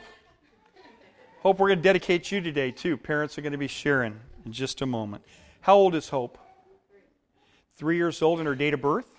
Hope, 1.41 1.59
we're 1.59 1.67
going 1.67 1.81
to 1.81 1.83
dedicate 1.83 2.31
you 2.31 2.41
today, 2.41 2.71
too. 2.71 2.97
Parents 2.97 3.37
are 3.37 3.43
going 3.43 3.53
to 3.53 3.59
be 3.59 3.67
sharing 3.67 4.21
in 4.47 4.53
just 4.53 4.83
a 4.83 4.87
moment. 4.87 5.25
How 5.63 5.75
old 5.75 5.97
is 5.97 6.09
Hope? 6.09 6.39
Three 7.75 7.97
years 7.97 8.23
old 8.23 8.39
and 8.39 8.47
her 8.47 8.55
date 8.55 8.75
of 8.75 8.81
birth? 8.81 9.11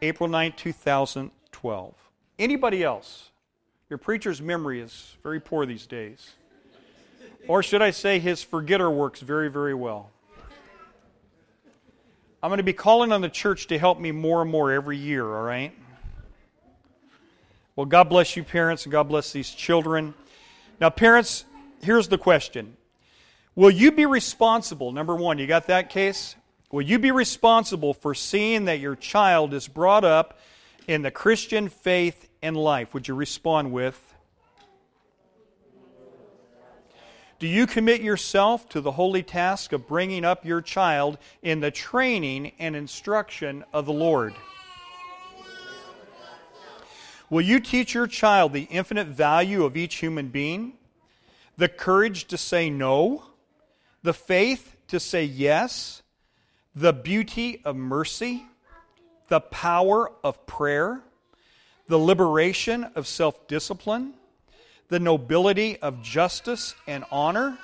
April 0.00 0.28
9, 0.28 0.52
2012. 0.56 1.94
Anybody 2.38 2.84
else? 2.84 3.30
Your 3.90 3.98
preacher's 3.98 4.40
memory 4.40 4.80
is 4.80 5.16
very 5.24 5.40
poor 5.40 5.66
these 5.66 5.88
days. 5.88 6.34
Or 7.46 7.62
should 7.62 7.82
I 7.82 7.90
say, 7.90 8.20
his 8.20 8.42
forgetter 8.42 8.90
works 8.90 9.20
very, 9.20 9.50
very 9.50 9.74
well. 9.74 10.10
I'm 12.42 12.50
going 12.50 12.58
to 12.58 12.62
be 12.62 12.72
calling 12.72 13.12
on 13.12 13.20
the 13.20 13.28
church 13.28 13.66
to 13.68 13.78
help 13.78 13.98
me 13.98 14.12
more 14.12 14.42
and 14.42 14.50
more 14.50 14.72
every 14.72 14.98
year, 14.98 15.24
all 15.24 15.42
right? 15.42 15.72
Well, 17.76 17.86
God 17.86 18.08
bless 18.08 18.36
you, 18.36 18.44
parents, 18.44 18.84
and 18.84 18.92
God 18.92 19.04
bless 19.04 19.32
these 19.32 19.50
children. 19.50 20.14
Now, 20.80 20.90
parents, 20.90 21.44
here's 21.82 22.08
the 22.08 22.18
question 22.18 22.76
Will 23.54 23.70
you 23.70 23.92
be 23.92 24.06
responsible? 24.06 24.92
Number 24.92 25.14
one, 25.14 25.38
you 25.38 25.46
got 25.46 25.66
that 25.66 25.90
case? 25.90 26.36
Will 26.70 26.82
you 26.82 26.98
be 26.98 27.10
responsible 27.10 27.94
for 27.94 28.14
seeing 28.14 28.64
that 28.66 28.80
your 28.80 28.96
child 28.96 29.54
is 29.54 29.68
brought 29.68 30.04
up 30.04 30.38
in 30.88 31.02
the 31.02 31.10
Christian 31.10 31.68
faith 31.68 32.28
and 32.42 32.56
life? 32.56 32.94
Would 32.94 33.06
you 33.06 33.14
respond 33.14 33.72
with? 33.72 34.13
Do 37.44 37.50
you 37.50 37.66
commit 37.66 38.00
yourself 38.00 38.70
to 38.70 38.80
the 38.80 38.92
holy 38.92 39.22
task 39.22 39.74
of 39.74 39.86
bringing 39.86 40.24
up 40.24 40.46
your 40.46 40.62
child 40.62 41.18
in 41.42 41.60
the 41.60 41.70
training 41.70 42.52
and 42.58 42.74
instruction 42.74 43.64
of 43.70 43.84
the 43.84 43.92
Lord? 43.92 44.32
Will 47.28 47.42
you 47.42 47.60
teach 47.60 47.92
your 47.92 48.06
child 48.06 48.54
the 48.54 48.66
infinite 48.70 49.08
value 49.08 49.62
of 49.64 49.76
each 49.76 49.96
human 49.96 50.28
being, 50.28 50.78
the 51.58 51.68
courage 51.68 52.24
to 52.28 52.38
say 52.38 52.70
no, 52.70 53.24
the 54.02 54.14
faith 54.14 54.76
to 54.88 54.98
say 54.98 55.24
yes, 55.24 56.00
the 56.74 56.94
beauty 56.94 57.60
of 57.66 57.76
mercy, 57.76 58.46
the 59.28 59.40
power 59.40 60.10
of 60.24 60.46
prayer, 60.46 61.02
the 61.88 61.98
liberation 61.98 62.84
of 62.94 63.06
self 63.06 63.46
discipline, 63.46 64.14
the 64.88 65.00
nobility 65.00 65.76
of 65.78 66.02
justice 66.02 66.74
and 66.86 67.04
honor, 67.10 67.58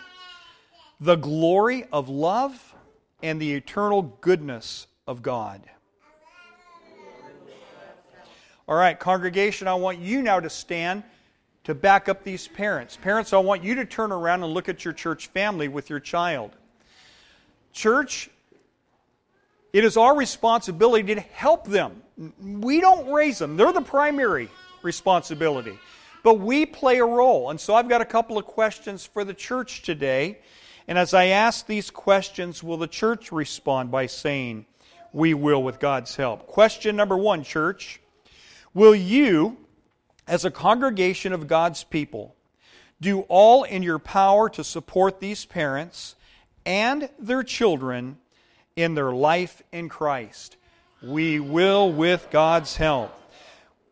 the 1.00 1.16
glory 1.16 1.84
of 1.92 2.08
love, 2.08 2.74
and 3.22 3.40
the 3.40 3.52
eternal 3.52 4.02
goodness 4.20 4.86
of 5.06 5.22
God? 5.22 5.62
All 8.68 8.76
right, 8.76 8.98
congregation, 8.98 9.66
I 9.66 9.74
want 9.74 9.98
you 9.98 10.22
now 10.22 10.38
to 10.38 10.48
stand 10.48 11.02
to 11.64 11.74
back 11.74 12.08
up 12.08 12.22
these 12.22 12.46
parents. 12.46 12.96
Parents, 12.96 13.32
I 13.32 13.38
want 13.38 13.64
you 13.64 13.74
to 13.74 13.84
turn 13.84 14.12
around 14.12 14.44
and 14.44 14.54
look 14.54 14.68
at 14.68 14.84
your 14.84 14.94
church 14.94 15.26
family 15.28 15.68
with 15.68 15.90
your 15.90 16.00
child. 16.00 16.52
Church, 17.72 18.30
it 19.72 19.84
is 19.84 19.96
our 19.96 20.16
responsibility 20.16 21.14
to 21.14 21.20
help 21.20 21.66
them. 21.66 22.02
We 22.40 22.80
don't 22.80 23.12
raise 23.12 23.38
them, 23.38 23.56
they're 23.56 23.72
the 23.72 23.82
primary 23.82 24.48
responsibility. 24.82 25.78
But 26.22 26.34
we 26.34 26.66
play 26.66 26.98
a 26.98 27.04
role. 27.04 27.50
And 27.50 27.60
so 27.60 27.74
I've 27.74 27.88
got 27.88 28.00
a 28.00 28.06
couple 28.06 28.38
of 28.38 28.46
questions 28.46 29.06
for 29.06 29.24
the 29.24 29.34
church 29.34 29.82
today. 29.82 30.38
And 30.86 30.98
as 30.98 31.14
I 31.14 31.26
ask 31.26 31.66
these 31.66 31.90
questions, 31.90 32.62
will 32.62 32.76
the 32.76 32.86
church 32.86 33.32
respond 33.32 33.90
by 33.90 34.06
saying, 34.06 34.66
We 35.12 35.34
will 35.34 35.62
with 35.62 35.80
God's 35.80 36.16
help? 36.16 36.46
Question 36.46 36.96
number 36.96 37.16
one, 37.16 37.42
church. 37.44 38.00
Will 38.74 38.94
you, 38.94 39.56
as 40.26 40.44
a 40.44 40.50
congregation 40.50 41.32
of 41.32 41.48
God's 41.48 41.84
people, 41.84 42.36
do 43.00 43.20
all 43.22 43.64
in 43.64 43.82
your 43.82 43.98
power 43.98 44.48
to 44.50 44.62
support 44.62 45.20
these 45.20 45.44
parents 45.46 46.16
and 46.66 47.08
their 47.18 47.42
children 47.42 48.18
in 48.76 48.94
their 48.94 49.12
life 49.12 49.62
in 49.72 49.88
Christ. 49.88 50.56
We 51.02 51.40
will 51.40 51.90
with 51.92 52.28
God's 52.30 52.76
help. 52.76 53.19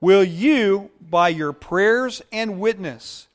Will 0.00 0.22
you, 0.22 0.90
by 1.00 1.28
your 1.28 1.52
prayers 1.52 2.22
and 2.30 2.61
witness, 2.61 3.26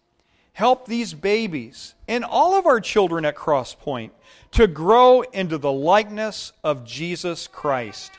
help 0.54 0.86
these 0.86 1.13
babies 1.13 1.93
and 2.08 2.23
all 2.23 2.56
of 2.56 2.65
our 2.65 2.80
children 2.80 3.26
at 3.26 3.36
Crosspoint 3.36 4.12
to 4.52 4.67
grow 4.67 5.21
into 5.21 5.58
the 5.58 5.71
likeness 5.71 6.54
of 6.63 6.86
Jesus 6.86 7.47
Christ? 7.47 8.13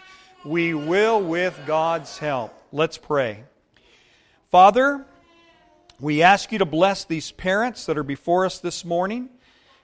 We 0.44 0.74
will 0.74 1.22
with 1.22 1.58
God's 1.66 2.18
help. 2.18 2.52
Let's 2.70 2.98
pray. 2.98 3.44
Father, 4.50 5.06
we 5.98 6.22
ask 6.22 6.52
you 6.52 6.58
to 6.58 6.66
bless 6.66 7.04
these 7.04 7.32
parents 7.32 7.86
that 7.86 7.96
are 7.96 8.02
before 8.02 8.44
us 8.44 8.58
this 8.58 8.84
morning 8.84 9.30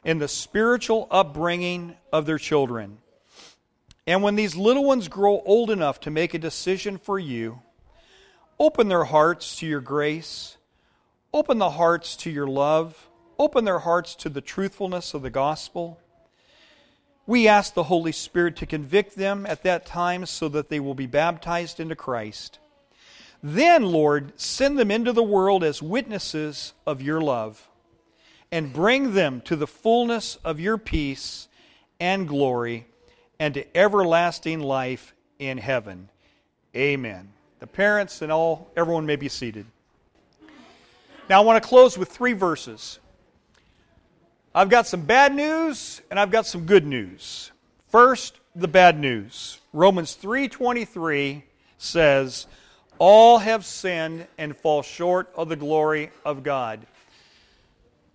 in 0.05 0.19
the 0.19 0.29
spiritual 0.29 1.09
upbringing 1.11 1.97
of 2.13 2.27
their 2.27 2.39
children. 2.39 2.99
And 4.07 4.23
when 4.23 4.35
these 4.35 4.55
little 4.55 4.85
ones 4.85 5.09
grow 5.09 5.41
old 5.47 5.71
enough 5.71 6.01
to 6.01 6.11
make 6.11 6.35
a 6.35 6.39
decision 6.39 6.99
for 6.99 7.19
you, 7.19 7.63
open 8.61 8.89
their 8.89 9.05
hearts 9.05 9.57
to 9.57 9.67
your 9.67 9.81
grace, 9.81 10.59
open 11.33 11.57
the 11.57 11.71
hearts 11.71 12.15
to 12.15 12.31
your 12.31 12.47
love, 12.47 13.09
open 13.39 13.65
their 13.65 13.79
hearts 13.79 14.15
to 14.15 14.29
the 14.29 14.43
truthfulness 14.43 15.15
of 15.15 15.23
the 15.23 15.31
gospel. 15.31 15.99
We 17.27 17.49
ask 17.49 17.73
the 17.73 17.85
Holy 17.85 18.13
Spirit 18.13 18.57
to 18.57 18.67
convict 18.67 19.17
them 19.17 19.47
at 19.47 19.63
that 19.63 19.87
time 19.87 20.27
so 20.27 20.47
that 20.51 20.69
they 20.69 20.79
will 20.79 20.95
be 20.95 21.07
baptized 21.07 21.81
into 21.81 21.97
Christ. 21.97 22.59
Then, 23.43 23.85
Lord, 23.85 24.39
send 24.39 24.79
them 24.79 24.91
into 24.91 25.13
the 25.13 25.23
world 25.23 25.65
as 25.65 25.83
witnesses 25.83 26.75
of 26.87 27.01
your 27.01 27.23
love 27.23 27.67
and 28.53 28.75
bring 28.75 29.15
them 29.15 29.41
to 29.43 29.57
the 29.57 29.67
fullness 29.67 30.37
of 30.45 30.61
your 30.61 30.77
peace 30.77 31.49
and 31.99 32.29
glory 32.29 32.87
and 33.39 33.55
to 33.55 33.77
everlasting 33.77 34.61
life 34.61 35.15
in 35.39 35.57
heaven. 35.57 36.11
Amen. 36.77 37.33
The 37.61 37.67
parents 37.67 38.23
and 38.23 38.33
all, 38.33 38.71
everyone 38.77 39.07
may 39.07 39.17
be 39.17 39.29
seated. 39.29 39.67
Now, 41.29 41.43
I 41.43 41.45
want 41.45 41.63
to 41.63 41.69
close 41.69 41.97
with 41.97 42.09
three 42.09 42.33
verses. 42.33 42.99
I've 44.55 44.69
got 44.69 44.87
some 44.87 45.03
bad 45.03 45.35
news 45.35 46.01
and 46.11 46.19
I've 46.19 46.31
got 46.31 46.47
some 46.47 46.67
good 46.67 46.85
news. 46.85 47.53
First, 47.89 48.41
the 48.57 48.67
bad 48.67 48.99
news. 48.99 49.61
Romans 49.73 50.15
3:23 50.15 51.45
says, 51.79 52.47
"All 52.99 53.39
have 53.39 53.65
sinned 53.65 54.27
and 54.39 54.57
fall 54.57 54.83
short 54.83 55.31
of 55.37 55.49
the 55.49 55.57
glory 55.57 56.11
of 56.25 56.43
God." 56.43 56.87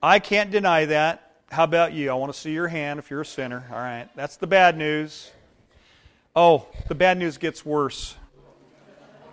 I 0.03 0.19
can't 0.19 0.51
deny 0.51 0.86
that. 0.86 1.31
How 1.51 1.63
about 1.63 1.93
you? 1.93 2.12
I 2.12 2.15
want 2.15 2.34
to 2.34 2.39
see 2.39 2.51
your 2.51 2.67
hand 2.67 2.99
if 2.99 3.10
you're 3.10 3.21
a 3.21 3.25
sinner. 3.25 3.65
All 3.71 3.77
right. 3.77 4.10
That's 4.15 4.36
the 4.36 4.47
bad 4.47 4.77
news. 4.77 5.31
Oh, 6.36 6.67
the 6.89 6.95
bad 6.95 7.17
news 7.17 7.38
gets 7.38 7.65
worse. 7.65 8.15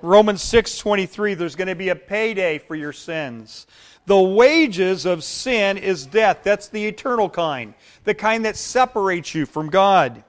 Romans 0.03 0.43
6:23 0.43 1.35
there's 1.35 1.55
going 1.55 1.69
to 1.69 1.77
be 1.77 1.89
a 1.89 1.97
payday 1.97 2.59
for 2.59 2.75
your 2.75 2.93
sins. 2.93 3.67
The 4.07 4.21
wages 4.21 5.07
of 5.07 5.23
sin 5.23 5.79
is 5.79 6.07
death. 6.07 6.41
That's 6.43 6.69
the 6.69 6.87
eternal 6.87 7.31
kind, 7.31 7.75
the 8.03 8.15
kind 8.15 8.45
that 8.45 8.57
separates 8.57 9.33
you 9.33 9.47
from 9.47 9.71
God. 9.71 10.25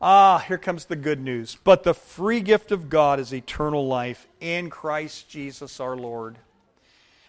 Ah, 0.00 0.38
here 0.46 0.58
comes 0.58 0.84
the 0.84 0.94
good 0.94 1.20
news. 1.20 1.56
But 1.64 1.82
the 1.82 1.94
free 1.94 2.40
gift 2.40 2.70
of 2.70 2.88
God 2.88 3.18
is 3.18 3.34
eternal 3.34 3.88
life 3.88 4.28
in 4.40 4.70
Christ 4.70 5.28
Jesus 5.28 5.80
our 5.80 5.96
Lord. 5.96 6.38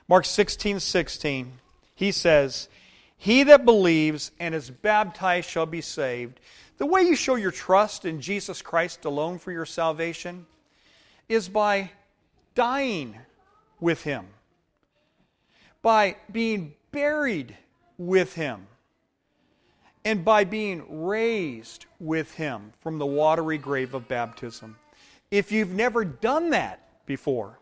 Mark 0.07 0.25
16, 0.25 0.79
16, 0.79 1.53
he 1.95 2.11
says, 2.11 2.69
He 3.17 3.43
that 3.43 3.65
believes 3.65 4.31
and 4.39 4.53
is 4.53 4.69
baptized 4.69 5.49
shall 5.49 5.65
be 5.65 5.81
saved. 5.81 6.39
The 6.77 6.85
way 6.85 7.01
you 7.01 7.15
show 7.15 7.35
your 7.35 7.51
trust 7.51 8.05
in 8.05 8.21
Jesus 8.21 8.61
Christ 8.61 9.05
alone 9.05 9.39
for 9.39 9.51
your 9.51 9.65
salvation 9.65 10.45
is 11.29 11.49
by 11.49 11.91
dying 12.55 13.15
with 13.79 14.03
Him 14.03 14.27
by 15.87 16.17
being 16.31 16.73
buried 16.91 17.55
with 17.97 18.33
him 18.33 18.67
and 20.03 20.25
by 20.25 20.43
being 20.43 21.05
raised 21.05 21.85
with 21.97 22.33
him 22.33 22.73
from 22.81 22.97
the 22.97 23.05
watery 23.05 23.57
grave 23.57 23.93
of 23.93 24.05
baptism. 24.07 24.77
If 25.31 25.51
you've 25.51 25.71
never 25.71 26.03
done 26.03 26.49
that 26.49 27.05
before, 27.05 27.59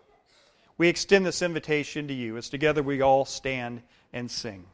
we 0.80 0.88
extend 0.88 1.23
this 1.23 1.43
invitation 1.43 2.08
to 2.08 2.15
you 2.15 2.36
as 2.38 2.49
together 2.49 2.82
we 2.82 3.01
all 3.01 3.25
stand 3.25 3.84
and 4.12 4.30
sing. 4.30 4.65